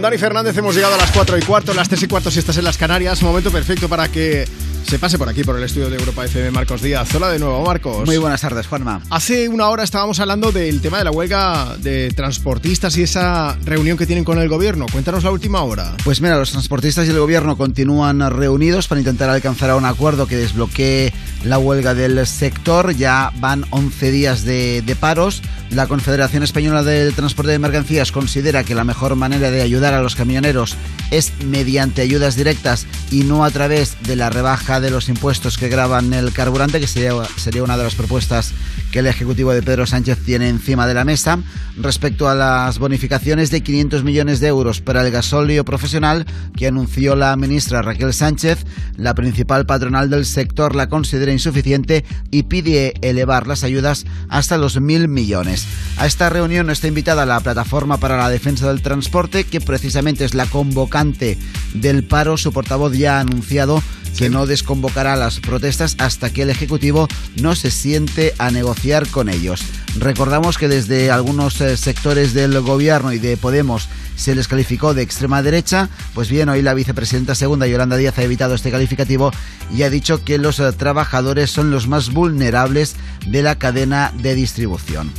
[0.00, 2.38] Con Dani Fernández hemos llegado a las 4 y cuarto, las 3 y cuarto si
[2.38, 3.22] estás en las Canarias.
[3.22, 4.48] Momento perfecto para que
[4.82, 7.14] se pase por aquí, por el estudio de Europa FM, Marcos Díaz.
[7.14, 8.06] Hola de nuevo, Marcos.
[8.06, 9.02] Muy buenas tardes, Juanma.
[9.10, 13.98] Hace una hora estábamos hablando del tema de la huelga de transportistas y esa reunión
[13.98, 14.86] que tienen con el gobierno.
[14.90, 15.94] Cuéntanos la última hora.
[16.02, 20.36] Pues mira, los transportistas y el gobierno continúan reunidos para intentar alcanzar un acuerdo que
[20.36, 21.12] desbloquee
[21.44, 22.94] la huelga del sector.
[22.96, 25.42] Ya van 11 días de, de paros.
[25.70, 30.02] La Confederación Española del Transporte de Mercancías considera que la mejor manera de ayudar a
[30.02, 30.76] los camioneros
[31.12, 35.68] es mediante ayudas directas y no a través de la rebaja de los impuestos que
[35.68, 37.14] graban el carburante, que sería,
[37.62, 38.52] una de las propuestas
[38.90, 41.38] que el Ejecutivo de Pedro Sánchez tiene encima de la mesa.
[41.76, 46.26] Respecto a las bonificaciones de 500 millones de euros para el gasóleo profesional
[46.56, 48.66] que anunció la ministra Raquel Sánchez,
[48.96, 54.80] la principal patronal del sector la considera insuficiente y pide elevar las ayudas hasta los
[54.80, 55.59] mil millones.
[55.96, 60.34] A esta reunión está invitada la Plataforma para la Defensa del Transporte, que precisamente es
[60.34, 61.36] la convocante
[61.74, 62.36] del paro.
[62.36, 63.82] Su portavoz ya ha anunciado
[64.16, 69.28] que no desconvocará las protestas hasta que el Ejecutivo no se siente a negociar con
[69.28, 69.62] ellos.
[69.98, 75.02] Recordamos que desde algunos eh, sectores del Gobierno y de Podemos se les calificó de
[75.02, 79.30] extrema derecha, pues bien, hoy la vicepresidenta segunda Yolanda Díaz ha evitado este calificativo
[79.74, 84.34] y ha dicho que los eh, trabajadores son los más vulnerables de la cadena de
[84.34, 85.10] distribución.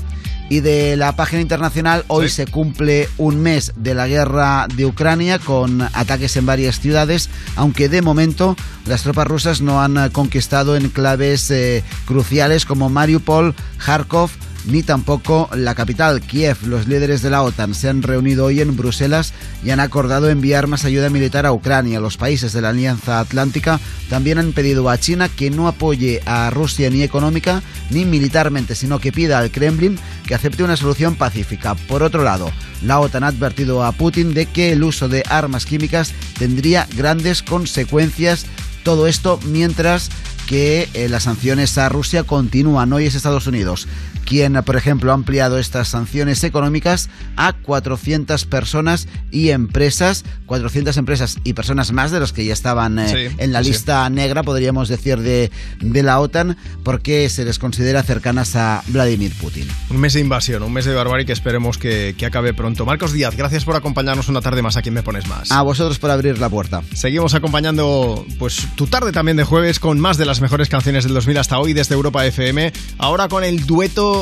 [0.51, 5.39] Y de la página internacional, hoy se cumple un mes de la guerra de Ucrania
[5.39, 11.49] con ataques en varias ciudades, aunque de momento las tropas rusas no han conquistado enclaves
[11.51, 14.29] eh, cruciales como Mariupol, Kharkov,
[14.65, 16.57] ni tampoco la capital, Kiev.
[16.65, 19.33] Los líderes de la OTAN se han reunido hoy en Bruselas
[19.63, 21.99] y han acordado enviar más ayuda militar a Ucrania.
[21.99, 26.49] Los países de la Alianza Atlántica también han pedido a China que no apoye a
[26.49, 31.75] Rusia ni económica ni militarmente, sino que pida al Kremlin que acepte una solución pacífica.
[31.75, 32.51] Por otro lado,
[32.83, 37.43] la OTAN ha advertido a Putin de que el uso de armas químicas tendría grandes
[37.43, 38.45] consecuencias.
[38.83, 40.09] Todo esto mientras
[40.51, 42.91] que eh, las sanciones a Rusia continúan.
[42.91, 43.87] Hoy es Estados Unidos
[44.31, 51.35] quien, por ejemplo, ha ampliado estas sanciones económicas a 400 personas y empresas, 400 empresas
[51.43, 53.71] y personas más de los que ya estaban eh, Sí, en la sí.
[53.71, 55.51] lista negra, podríamos decir, de,
[55.81, 59.67] de la OTAN, porque se les considera cercanas a Vladimir Putin.
[59.89, 62.85] Un mes de invasión, un mes de barbarie que esperemos que, que acabe pronto.
[62.85, 65.51] Marcos Díaz, gracias por acompañarnos una tarde más aquí Me Pones Más.
[65.51, 66.83] A vosotros por abrir la puerta.
[66.93, 71.13] Seguimos acompañando pues tu tarde también de jueves con más de las mejores canciones del
[71.15, 72.71] 2000 hasta hoy desde Europa FM.
[72.97, 74.20] Ahora con el dueto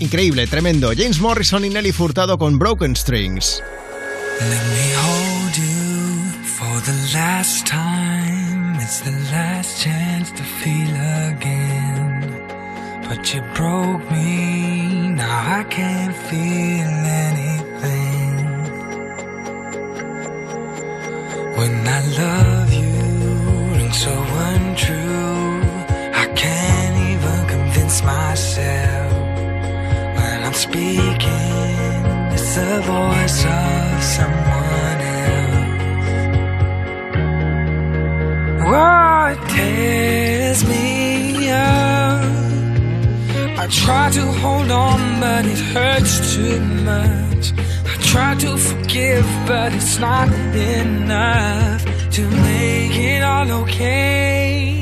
[0.00, 0.92] increíble, tremendo.
[0.96, 3.62] James Morrison y Nelly Furtado con Broken Strings.
[4.40, 8.78] Let me hold you for the last time.
[8.80, 10.94] It's the last chance to feel
[11.30, 12.42] again.
[13.08, 16.92] But you broke me, now I can't feel
[17.28, 18.32] anything.
[21.56, 24.12] When I love you, rings so
[24.50, 25.62] untrue.
[26.14, 29.21] I can't even convince myself
[30.52, 32.04] I'm speaking.
[32.34, 35.80] It's the voice of someone else.
[38.68, 42.22] What tears me up?
[43.60, 47.54] I try to hold on, but it hurts too much.
[47.86, 54.81] I try to forgive, but it's not enough to make it all okay.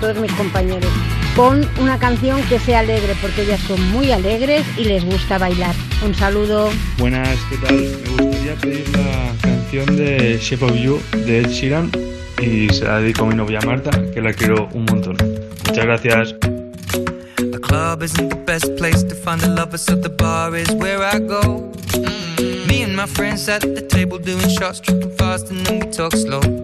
[0.00, 0.90] Todos mis compañeros
[1.36, 5.74] con una canción que sea alegre, porque ellas son muy alegres y les gusta bailar.
[6.04, 6.70] Un saludo.
[6.98, 7.76] Buenas, ¿qué tal?
[7.76, 11.90] Me gustaría pedir la canción de Shape of You de Ed Sheeran
[12.40, 15.16] y se la dedico a mi novia Marta, que la quiero un montón.
[15.66, 16.34] Muchas gracias.
[17.36, 21.02] The club isn't the best place to find the lovers, so the bar is where
[21.02, 21.72] I go.
[21.94, 22.68] Mm.
[22.68, 26.12] Me and my friends at the table doing shots, tripping fast, and then we talk
[26.12, 26.63] slow.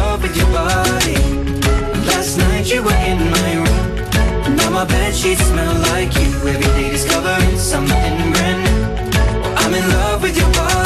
[0.21, 1.15] with your body.
[2.07, 4.55] Last night you were in my room.
[4.55, 6.29] Now my bed sheets smell like you.
[6.47, 8.81] Every day discovering something brand new.
[9.57, 10.80] I'm in love with your body.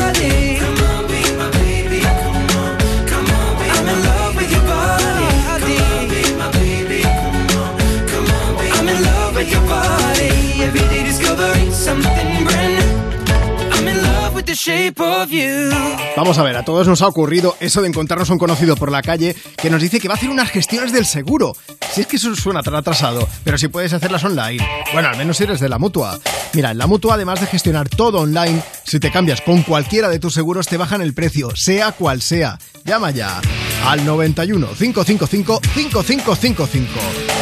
[16.16, 19.02] Vamos a ver, a todos nos ha ocurrido eso de encontrarnos un conocido por la
[19.02, 21.56] calle que nos dice que va a hacer unas gestiones del seguro.
[21.94, 24.66] Si es que eso suena tan atrasado, pero si puedes hacerlas online.
[24.94, 26.20] Bueno, al menos si eres de la mutua.
[26.54, 30.20] Mira, en la mutua, además de gestionar todo online, si te cambias con cualquiera de
[30.20, 32.58] tus seguros, te bajan el precio, sea cual sea.
[32.86, 33.42] Llama ya
[33.88, 37.00] al 91 555 5555.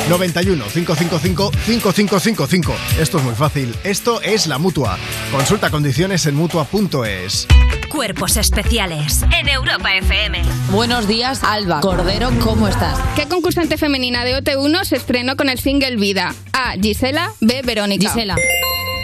[0.10, 2.74] 91 555 5555.
[2.98, 3.76] Esto es muy fácil.
[3.84, 4.98] Esto es la mutua.
[5.34, 7.48] Consulta condiciones en mutua.es.
[7.90, 10.44] Cuerpos especiales en Europa FM.
[10.72, 11.82] Buenos días, Alba.
[11.82, 12.98] Cordero, ¿cómo estás?
[13.18, 16.34] ¿Qué concursante femenina de OT1 se estrenó con el single Vida?
[16.54, 16.76] A.
[16.82, 17.34] Gisela.
[17.42, 17.64] B.
[17.66, 18.08] Verónica.
[18.08, 18.38] Gisela.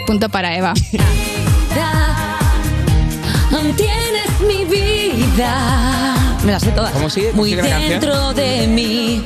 [0.06, 0.72] Punto para Eva.
[3.76, 6.92] Tienes mi vida Me las sé todas.
[6.92, 7.32] ¿Cómo sigue?
[7.32, 9.22] muy dentro de mí.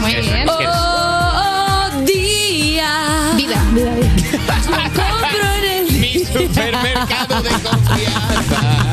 [0.00, 0.48] Muy bien.
[0.48, 3.32] Oh, día.
[3.36, 4.10] Vida, vida, vida.
[4.96, 8.86] Compro en el Mi supermercado de confianza.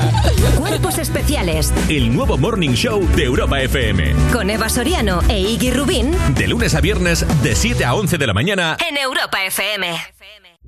[0.58, 4.14] Cuerpos especiales El nuevo Morning Show de Europa FM.
[4.32, 8.28] con Eva Soriano e Iggy Rubín De lunes a viernes, de 7 a 11 de
[8.28, 8.78] la mañana.
[8.88, 9.88] en Europa FM.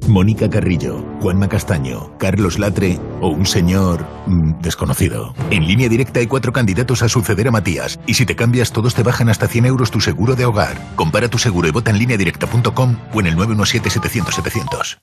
[0.01, 5.33] Mónica Carrillo, Juanma Castaño, Carlos Latre o un señor mm, desconocido.
[5.49, 8.93] En línea directa hay cuatro candidatos a suceder a Matías y si te cambias todos
[8.93, 10.77] te bajan hasta 100 euros tu seguro de hogar.
[10.95, 14.99] Compara tu seguro y vota en línea directa.com o en el 917-700-700.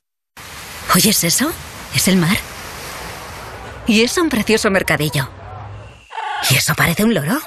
[0.95, 1.51] ¿Oyes eso?
[1.95, 2.37] Es el mar.
[3.87, 5.29] Y es un precioso mercadillo.
[6.51, 7.39] ¿Y eso parece un loro?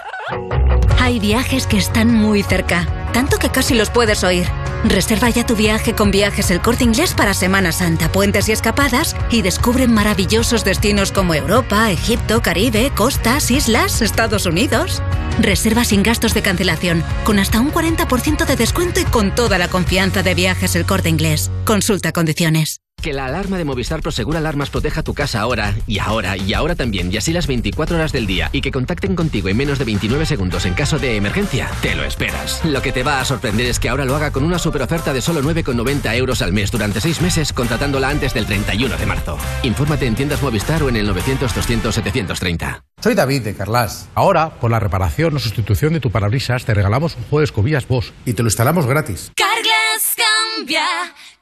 [1.00, 4.48] Hay viajes que están muy cerca, tanto que casi los puedes oír.
[4.88, 9.16] Reserva ya tu viaje con Viajes El Corte Inglés para Semana Santa, puentes y escapadas
[9.32, 15.02] y descubre maravillosos destinos como Europa, Egipto, Caribe, costas, islas, Estados Unidos.
[15.40, 19.68] Reserva sin gastos de cancelación, con hasta un 40% de descuento y con toda la
[19.68, 21.50] confianza de Viajes El Corte Inglés.
[21.66, 22.85] Consulta condiciones.
[23.02, 26.74] Que la alarma de Movistar Prosegura Alarmas proteja tu casa ahora, y ahora, y ahora
[26.74, 29.86] también, y así las 24 horas del día, y que contacten contigo en menos de
[29.86, 32.66] 29 segundos en caso de emergencia, te lo esperas.
[32.66, 35.14] Lo que te va a sorprender es que ahora lo haga con una super oferta
[35.14, 39.38] de solo 9,90 euros al mes durante 6 meses, contratándola antes del 31 de marzo.
[39.62, 42.82] Infórmate en tiendas Movistar o en el 900-200-730.
[43.02, 44.10] Soy David de Carlas.
[44.16, 47.88] Ahora, por la reparación o sustitución de tu parabrisas, te regalamos un juego de escobillas
[47.88, 49.32] Bosch y te lo instalamos gratis.
[49.36, 50.16] Carglass
[50.58, 50.84] cambia,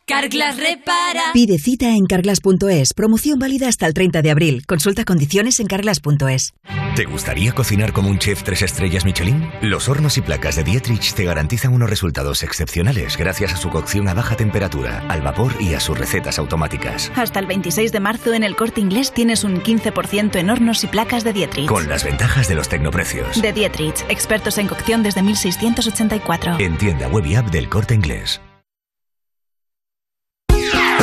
[0.05, 1.31] Carglass repara.
[1.31, 2.93] Pide cita en carglass.es.
[2.93, 4.65] Promoción válida hasta el 30 de abril.
[4.67, 6.53] Consulta condiciones en carglass.es.
[6.97, 9.49] ¿Te gustaría cocinar como un chef tres estrellas Michelin?
[9.61, 14.09] Los hornos y placas de Dietrich te garantizan unos resultados excepcionales gracias a su cocción
[14.09, 17.09] a baja temperatura, al vapor y a sus recetas automáticas.
[17.15, 20.87] Hasta el 26 de marzo en el corte inglés tienes un 15% en hornos y
[20.87, 21.67] placas de Dietrich.
[21.67, 23.41] Con las ventajas de los tecnoprecios.
[23.41, 26.59] De Dietrich, expertos en cocción desde 1684.
[26.59, 28.41] En tienda web y app del corte inglés.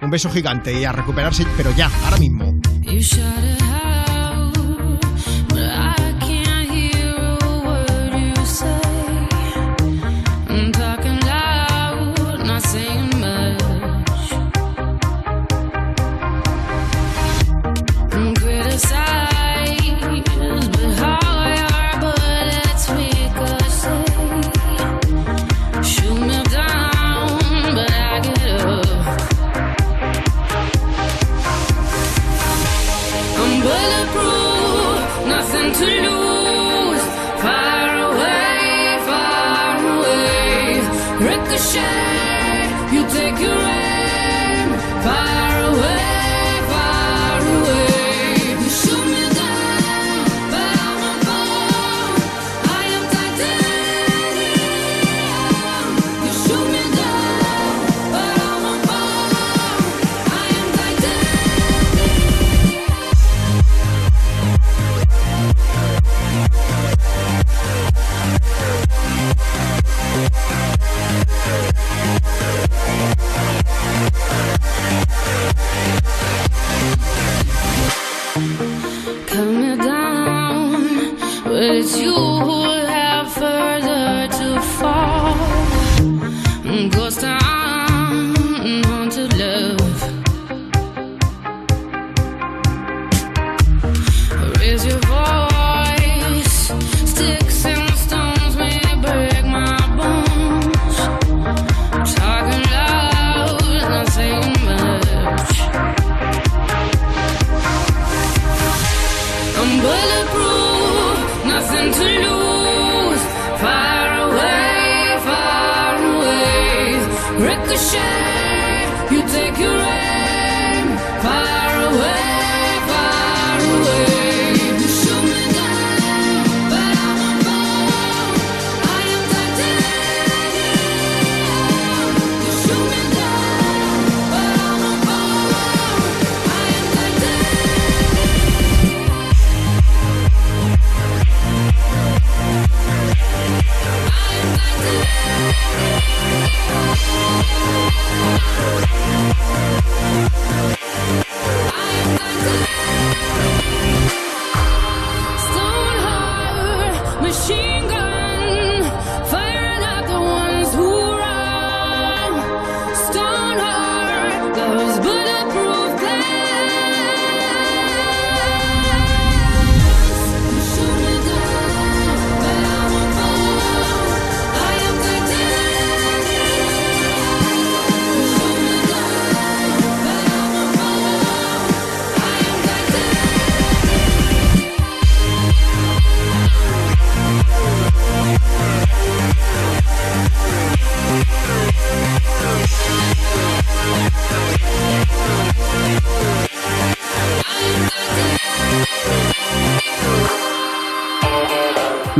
[0.00, 2.54] un beso gigante y a recuperarse, pero ya, ahora mismo.
[42.92, 44.01] You take your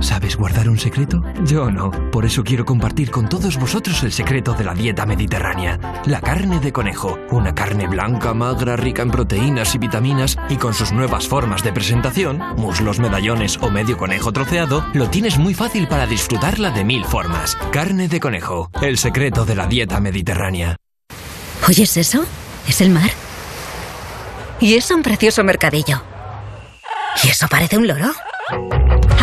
[0.00, 1.22] ¿Sabes guardar un secreto?
[1.44, 1.90] Yo no.
[2.10, 6.02] Por eso quiero compartir con todos vosotros el secreto de la dieta mediterránea.
[6.06, 7.18] La carne de conejo.
[7.30, 11.72] Una carne blanca, magra, rica en proteínas y vitaminas y con sus nuevas formas de
[11.72, 17.04] presentación, muslos, medallones o medio conejo troceado, lo tienes muy fácil para disfrutarla de mil
[17.04, 17.56] formas.
[17.72, 18.70] Carne de conejo.
[18.82, 20.76] El secreto de la dieta mediterránea.
[21.68, 22.24] ¿Oyes eso?
[22.68, 23.10] Es el mar.
[24.60, 26.02] Y es un precioso mercadillo.
[27.22, 28.12] ¿Y eso parece un loro?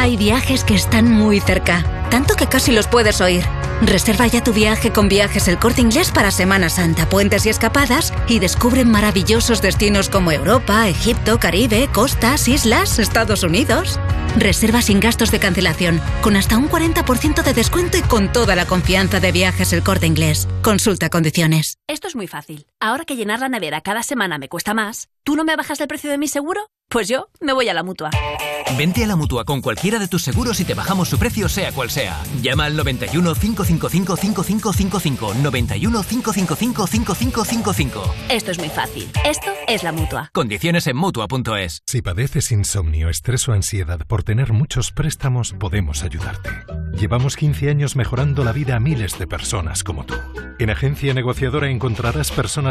[0.02, 3.44] Hay viajes que están muy cerca, tanto que casi los puedes oír.
[3.84, 8.12] Reserva ya tu viaje con Viajes El Corte Inglés para Semana Santa, puentes y escapadas
[8.28, 14.00] y descubre maravillosos destinos como Europa, Egipto, Caribe, costas, islas, Estados Unidos.
[14.40, 18.66] Reserva sin gastos de cancelación, con hasta un 40% de descuento y con toda la
[18.66, 20.48] confianza de Viajes El Corte Inglés.
[20.64, 21.78] Consulta condiciones.
[21.88, 22.66] Esto es muy fácil.
[22.84, 25.88] Ahora que llenar la nevera cada semana me cuesta más, ¿tú no me bajas el
[25.88, 26.62] precio de mi seguro?
[26.90, 28.10] Pues yo me voy a la mutua.
[28.76, 31.72] Vente a la mutua con cualquiera de tus seguros y te bajamos su precio, sea
[31.72, 32.22] cual sea.
[32.42, 35.34] Llama al 91 555 5555.
[35.36, 38.16] 91 555 5555.
[38.30, 39.10] Esto es muy fácil.
[39.26, 40.32] Esto es la mutua.
[40.34, 41.84] Condiciones en mutua.es.
[41.86, 46.50] Si padeces insomnio, estrés o ansiedad por tener muchos préstamos, podemos ayudarte.
[46.94, 50.16] Llevamos 15 años mejorando la vida a miles de personas como tú.
[50.60, 52.71] En Agencia Negociadora encontrarás personas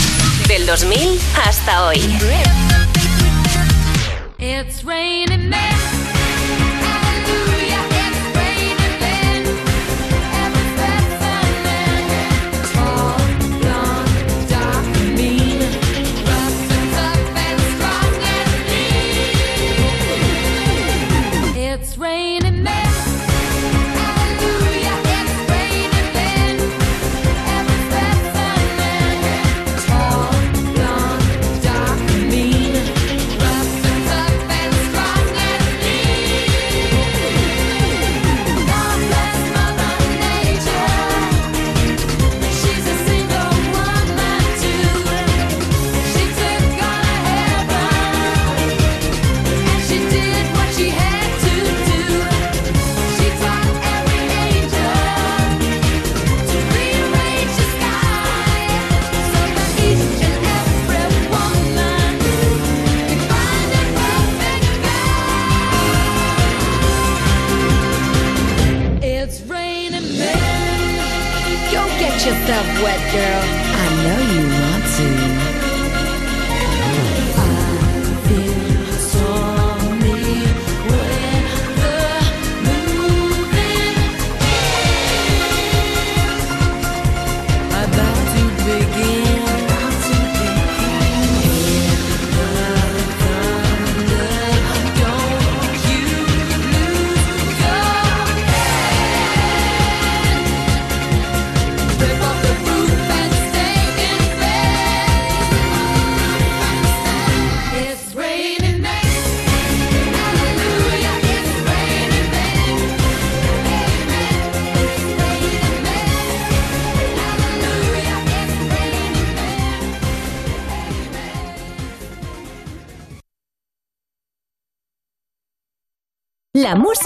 [0.47, 2.01] Del 2000 hasta hoy.
[4.39, 6.00] It's raining men.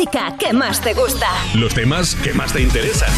[0.06, 1.28] Música que más te gusta.
[1.56, 3.10] Los temas que más te interesan.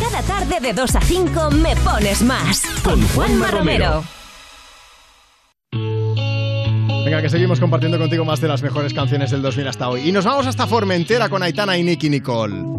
[0.00, 2.62] Cada tarde de 2 a 5 me pones más.
[2.82, 4.04] Con Juanma Romero.
[7.04, 10.08] Venga, que seguimos compartiendo contigo más de las mejores canciones del 2000 hasta hoy.
[10.08, 12.73] Y nos vamos hasta Formentera con Aitana y Nicky Nicole.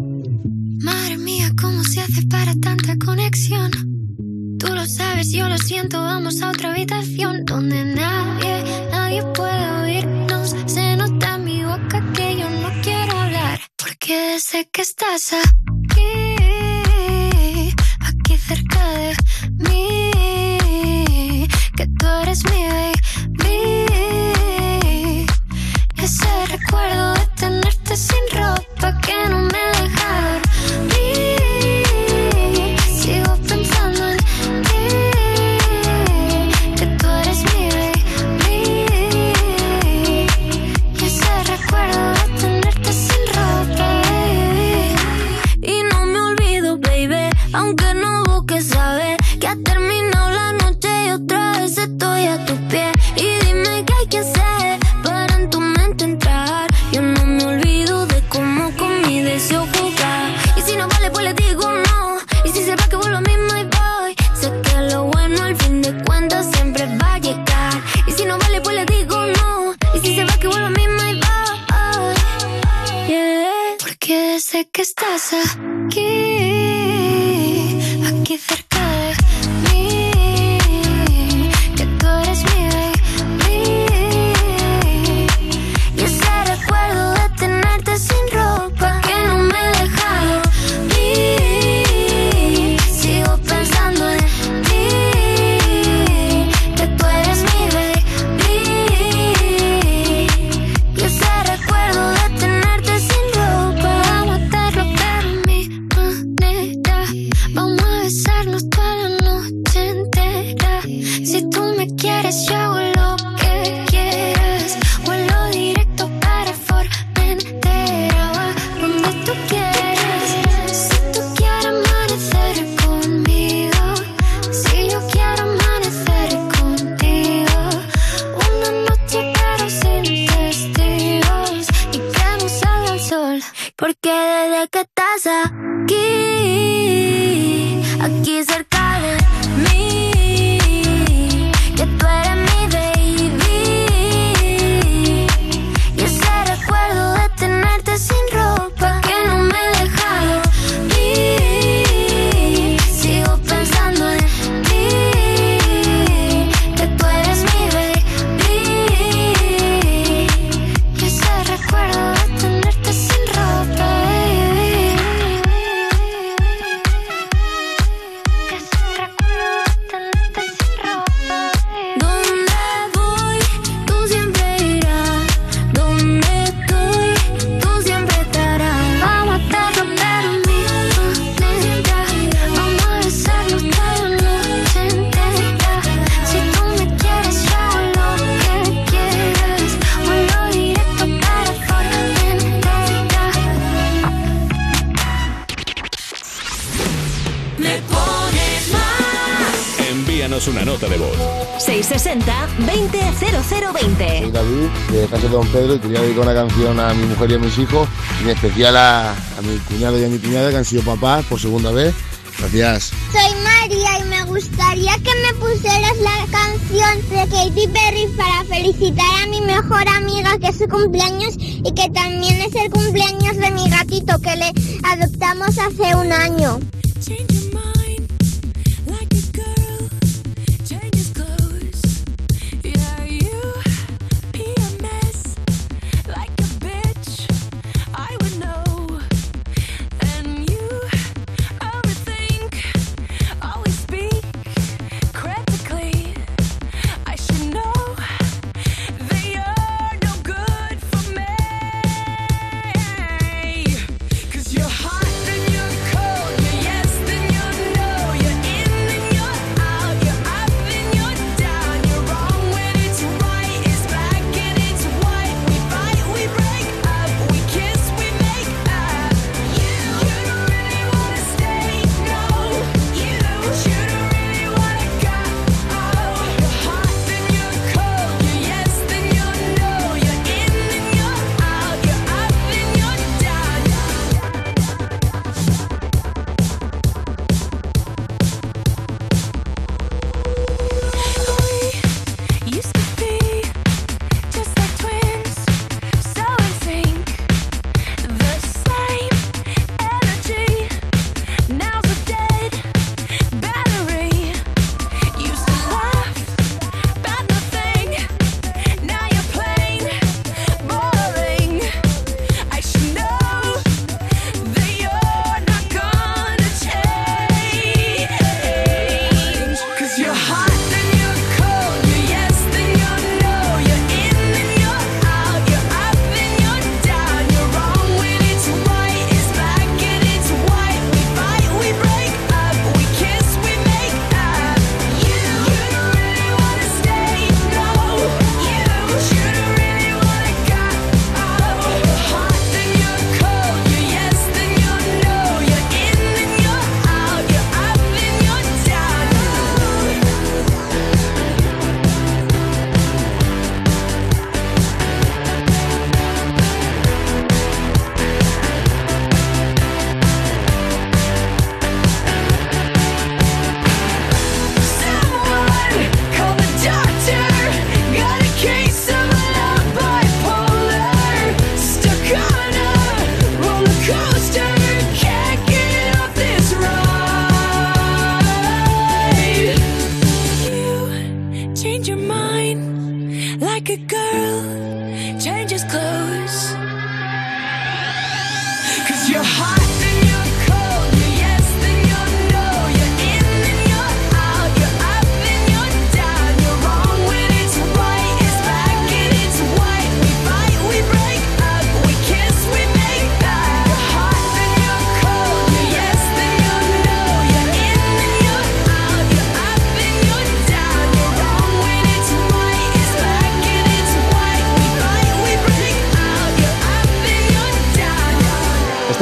[207.58, 207.88] hijos,
[208.20, 211.24] y en especial a, a mi cuñado y a mi cuñada que han sido papás
[211.26, 211.94] por segunda vez.
[212.38, 212.92] Gracias.
[213.12, 219.06] Soy María y me gustaría que me pusieras la canción de Katy Perry para felicitar
[219.22, 223.50] a mi mejor amiga que es su cumpleaños y que también es el cumpleaños de
[223.52, 224.52] mi gatito que le
[224.82, 226.60] adoptamos hace un año.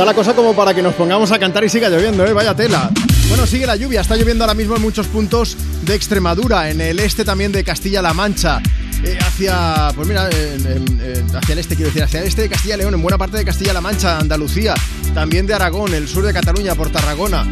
[0.05, 2.33] La cosa como para que nos pongamos a cantar y siga lloviendo, ¿eh?
[2.35, 2.91] Vaya tela.
[3.29, 4.03] Bueno, sigue la lluvia.
[4.03, 8.13] Está lloviendo ahora mismo en muchos puntos de Extremadura, en el este también de Castilla-La
[8.13, 8.61] Mancha.
[9.03, 12.95] eh, hacia, pues mira, hacia el este, quiero decir, hacia el este de Castilla León,
[12.95, 14.75] en buena parte de Castilla-La Mancha, Andalucía,
[15.15, 17.51] también de Aragón, el sur de Cataluña, por Tarragona,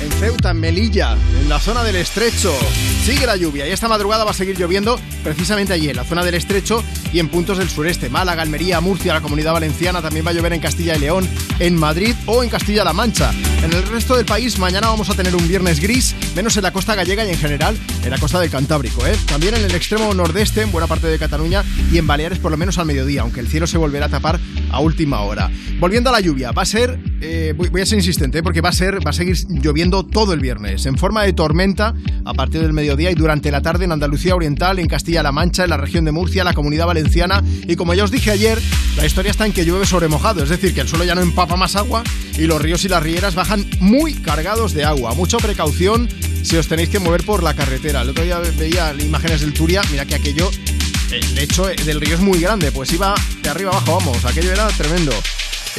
[0.00, 2.52] en Ceuta, en Melilla, en la zona del Estrecho.
[3.04, 6.24] Sigue la lluvia y esta madrugada va a seguir lloviendo precisamente allí, en la zona
[6.24, 8.08] del Estrecho y en puntos del sureste.
[8.08, 11.28] Málaga, Almería, Murcia, la Comunidad Valenciana, también va a llover en Castilla y León,
[11.58, 13.32] en Madrid o en Castilla-La Mancha.
[13.62, 16.72] En el resto del país mañana vamos a tener un viernes gris, menos en la
[16.72, 19.06] costa gallega y en general en la costa del Cantábrico.
[19.06, 19.16] ¿eh?
[19.26, 22.56] También en el extremo nordeste, en buena parte de Cataluña y en Baleares por lo
[22.56, 24.38] menos al mediodía, aunque el cielo se volverá a tapar
[24.70, 25.50] a última hora.
[25.78, 28.42] Volviendo a la lluvia, va a ser, eh, voy, a ser insistente, ¿eh?
[28.42, 31.94] porque va a ser, va a seguir lloviendo todo el viernes, en forma de tormenta
[32.24, 35.70] a partir del mediodía y durante la tarde en Andalucía Oriental, en Castilla-La Mancha, en
[35.70, 38.58] la región de Murcia, la Comunidad Valenciana y como ya os dije ayer,
[38.96, 41.20] la historia está en que llueve sobre mojado, es decir, que el suelo ya no
[41.20, 42.04] empapa más agua
[42.36, 45.14] y los ríos y las rieras bajan muy cargados de agua.
[45.14, 46.08] Mucha precaución
[46.42, 48.02] si os tenéis que mover por la carretera.
[48.02, 50.50] El otro día veía imágenes del Turia, mira que aquello
[51.10, 54.68] el lecho del río es muy grande, pues iba de arriba abajo, vamos, aquello era
[54.68, 55.12] tremendo.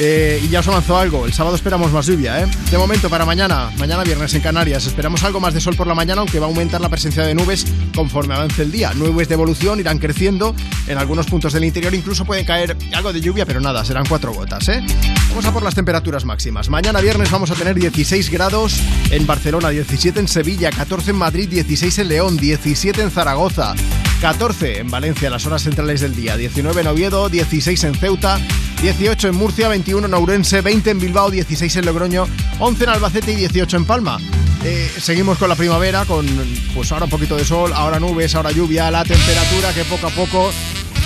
[0.02, 2.46] Eh, y ya os avanzó algo, el sábado esperamos más lluvia, ¿eh?
[2.70, 5.94] De momento para mañana, mañana viernes en Canarias, esperamos algo más de sol por la
[5.94, 8.94] mañana, aunque va a aumentar la presencia de nubes conforme avance el día.
[8.94, 10.54] Nubes de evolución irán creciendo,
[10.86, 14.32] en algunos puntos del interior incluso puede caer algo de lluvia, pero nada, serán cuatro
[14.32, 14.82] gotas, ¿eh?
[15.28, 16.70] Vamos a por las temperaturas máximas.
[16.70, 18.80] Mañana viernes vamos a tener 16 grados
[19.10, 23.74] en Barcelona, 17 en Sevilla, 14 en Madrid, 16 en León, 17 en Zaragoza.
[24.22, 28.38] 14 en Valencia, las horas centrales del día, 19 en Oviedo, 16 en Ceuta,
[28.80, 32.26] 18 en Murcia, 21 en Ourense, 20 en Bilbao, 16 en Logroño,
[32.60, 34.18] 11 en Albacete y 18 en Palma.
[34.64, 36.26] Eh, seguimos con la primavera, con
[36.74, 40.10] pues ahora un poquito de sol, ahora nubes, ahora lluvia, la temperatura que poco a
[40.10, 40.50] poco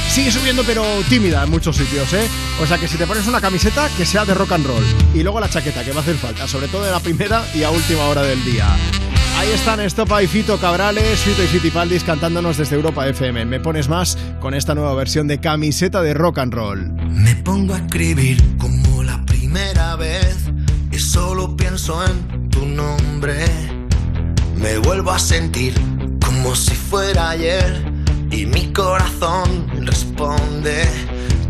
[0.09, 2.29] sigue subiendo pero tímida en muchos sitios, ¿eh?
[2.63, 5.25] O sea que si te pones una camiseta que sea de rock and roll y
[5.25, 7.71] luego la chaqueta que va a hacer falta, sobre todo en la primera y a
[7.71, 8.69] última hora del día.
[9.37, 13.45] Ahí están Estopa y Fito Cabrales, Fito y Fitipaldis cantándonos desde Europa FM.
[13.47, 16.93] Me pones más con esta nueva versión de camiseta de rock and roll.
[17.11, 20.37] Me pongo a escribir como la primera vez
[20.93, 23.45] y solo pienso en tu nombre.
[24.57, 25.75] Me vuelvo a sentir
[26.25, 27.85] como si fuera ayer
[28.31, 30.89] y mi corazón responde.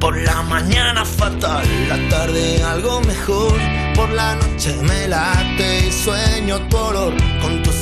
[0.01, 3.59] Por la mañana fatal, la tarde algo mejor.
[3.95, 7.15] Por la noche me late y sueño tu olor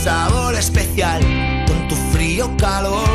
[0.02, 1.22] sabor especial,
[1.68, 3.08] con tu frío calor,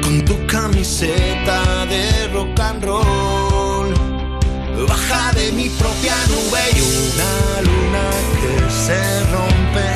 [0.00, 3.92] con tu camiseta de rock and roll.
[4.88, 8.06] Baja de mi propia nube y una luna
[8.40, 9.00] que se
[9.34, 9.88] rompe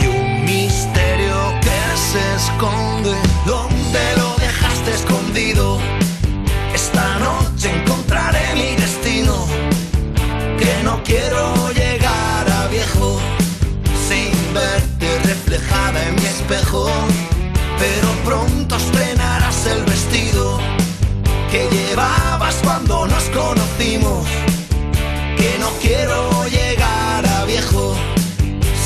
[0.00, 3.14] y un misterio que se esconde.
[3.44, 5.80] ¿Dónde lo dejaste escondido?
[6.72, 9.44] Esta noche encontraré mi destino.
[10.56, 11.69] Que no quiero
[15.68, 16.88] en mi espejo.
[17.78, 20.58] Pero pronto estrenarás el vestido
[21.50, 24.26] que llevabas cuando nos conocimos.
[25.36, 27.94] Que no quiero llegar a viejo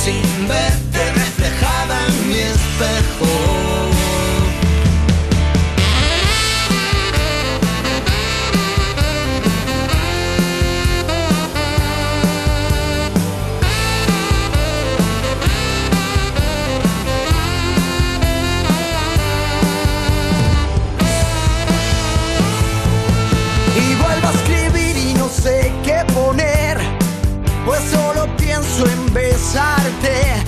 [0.05, 0.84] sin verte
[29.57, 30.44] outside of there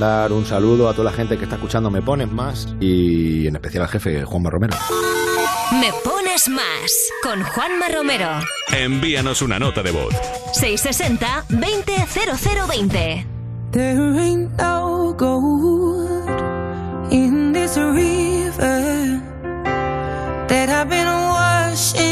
[0.00, 3.56] mandar un saludo a toda la gente que está escuchando Me Pones Más y en
[3.56, 4.74] especial al jefe Juanma Romero.
[5.78, 6.90] Me pones más
[7.22, 8.30] con Juanma Romero.
[8.72, 10.14] Envíanos una nota de voz.
[10.54, 13.26] 660 200020.
[13.72, 16.30] There ain't no gold
[17.12, 19.20] in this river
[20.48, 22.09] that I've been washing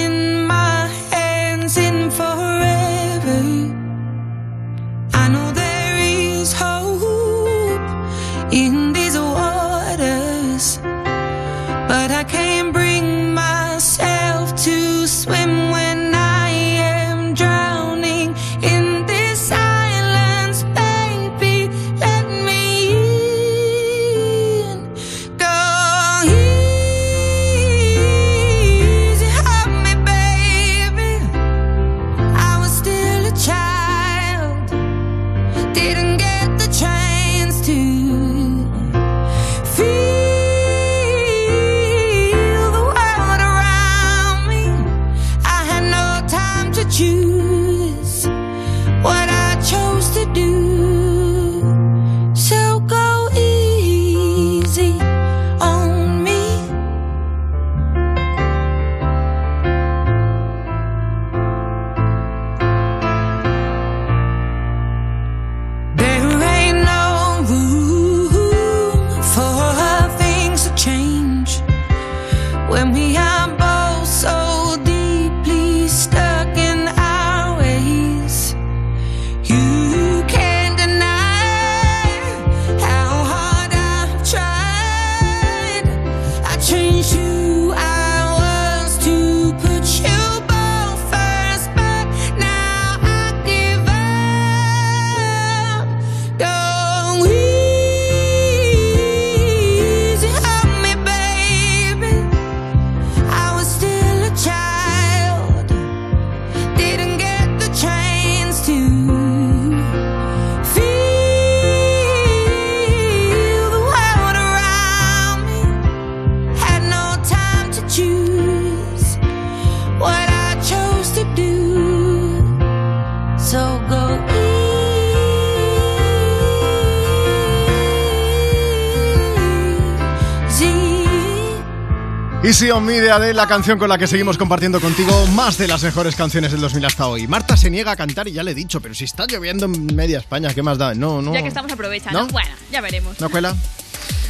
[132.48, 135.68] Easy on Me de Adele, la canción con la que seguimos compartiendo contigo más de
[135.68, 137.26] las mejores canciones del 2000 hasta hoy.
[137.26, 139.94] Marta se niega a cantar y ya le he dicho, pero si está lloviendo en
[139.94, 140.94] media España, ¿qué más da?
[140.94, 141.34] No, no.
[141.34, 142.20] Ya que estamos aprovechando.
[142.20, 142.26] ¿No?
[142.28, 143.20] Bueno, ya veremos.
[143.20, 143.54] ¿No cuela?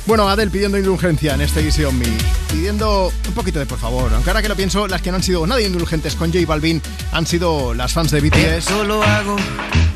[0.08, 2.06] Bueno, Adele pidiendo indulgencia en este Easy on Me.
[2.50, 4.10] Pidiendo un poquito de por favor.
[4.14, 6.80] Aunque ahora que lo pienso, las que no han sido nada indulgentes con J Balvin
[7.12, 8.36] han sido las fans de BTS.
[8.38, 9.36] Eso lo hago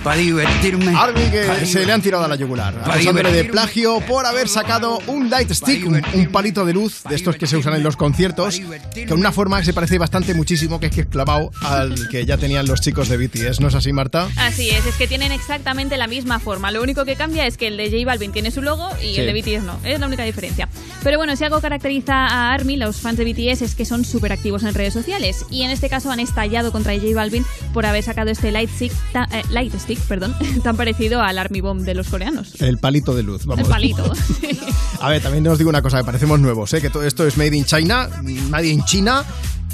[0.04, 0.92] para divertirme.
[0.96, 2.74] Army que Pa' se le han tirado a la yugular.
[2.84, 7.14] Acusándole de plagio por haber sacado un light stick, un, un palito de luz de
[7.14, 8.60] estos que se usan en los conciertos,
[9.08, 12.26] con una forma que se parece bastante muchísimo, que es que es clavado al que
[12.26, 13.60] ya tenían los chicos de BTS.
[13.60, 14.28] ¿No es así, Marta?
[14.36, 16.70] Así es, es que tienen exactamente la misma forma.
[16.72, 19.20] Lo único que cambia es que el de J Balvin tiene su logo y Sí.
[19.20, 19.78] el de BTS no.
[19.84, 20.68] Es la única diferencia.
[21.02, 24.32] Pero bueno, si algo caracteriza a ARMY, los fans de BTS, es que son súper
[24.32, 25.46] activos en redes sociales.
[25.50, 28.92] Y en este caso han estallado contra J Balvin por haber sacado este light stick,
[29.12, 32.60] ta- eh, light stick perdón, tan parecido al Army Bomb de los coreanos.
[32.60, 33.64] El palito de luz, vamos.
[33.64, 34.12] El palito.
[35.00, 36.80] A ver, también os digo una cosa, que parecemos nuevos, ¿eh?
[36.80, 38.08] que todo esto es made in China,
[38.50, 39.24] made in China,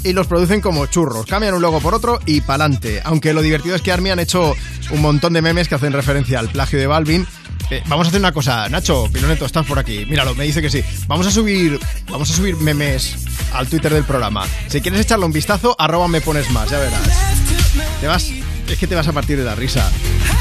[0.03, 1.25] y los producen como churros.
[1.25, 3.01] Cambian un logo por otro y pa'lante.
[3.03, 4.55] Aunque lo divertido es que Army han hecho
[4.91, 7.27] un montón de memes que hacen referencia al plagio de Balvin.
[7.69, 10.05] Eh, vamos a hacer una cosa, Nacho, Piloneto, estás por aquí.
[10.05, 10.83] Míralo, me dice que sí.
[11.07, 13.15] Vamos a subir, vamos a subir memes
[13.53, 14.45] al Twitter del programa.
[14.67, 17.01] Si quieres echarle un vistazo, arroba me pones más, ya verás.
[18.01, 18.31] Te vas,
[18.69, 19.91] Es que te vas a partir de la risa.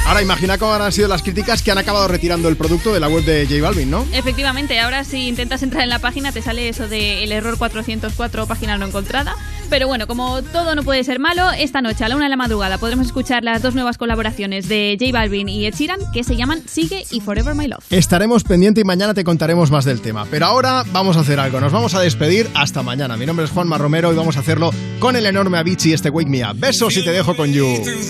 [0.06, 3.08] Ahora imagina cómo han sido las críticas que han acabado retirando el producto de la
[3.08, 4.06] web de J Balvin, ¿no?
[4.12, 8.46] Efectivamente, ahora si intentas entrar en la página te sale eso de el error 404,
[8.46, 9.34] página no encontrada.
[9.70, 12.36] Pero bueno, como todo no puede ser malo, esta noche a la una de la
[12.36, 16.36] madrugada podremos escuchar las dos nuevas colaboraciones de J Balvin y Ed Sheeran que se
[16.36, 17.84] llaman Sigue y Forever My Love.
[17.90, 20.26] Estaremos pendiente y mañana te contaremos más del tema.
[20.30, 21.60] Pero ahora vamos a hacer algo.
[21.60, 23.18] Nos vamos a despedir hasta mañana.
[23.18, 26.30] Mi nombre es Juanma Romero y vamos a hacerlo con el enorme Avicii este Wake
[26.30, 26.58] Me Up.
[26.58, 27.66] Besos y te dejo con You.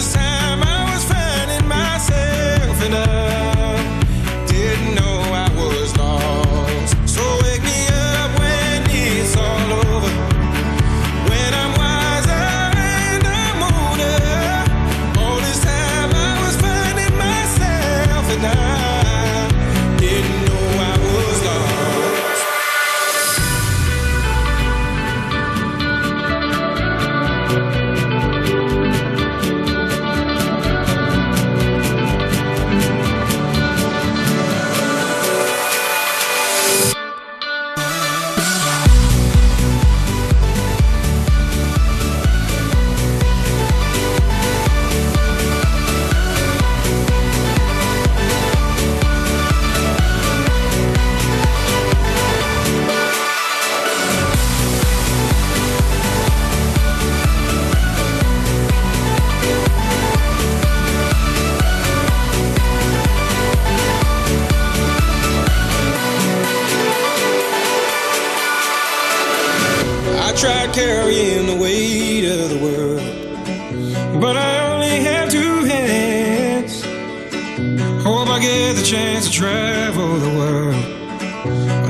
[0.00, 3.29] this time I was finding myself and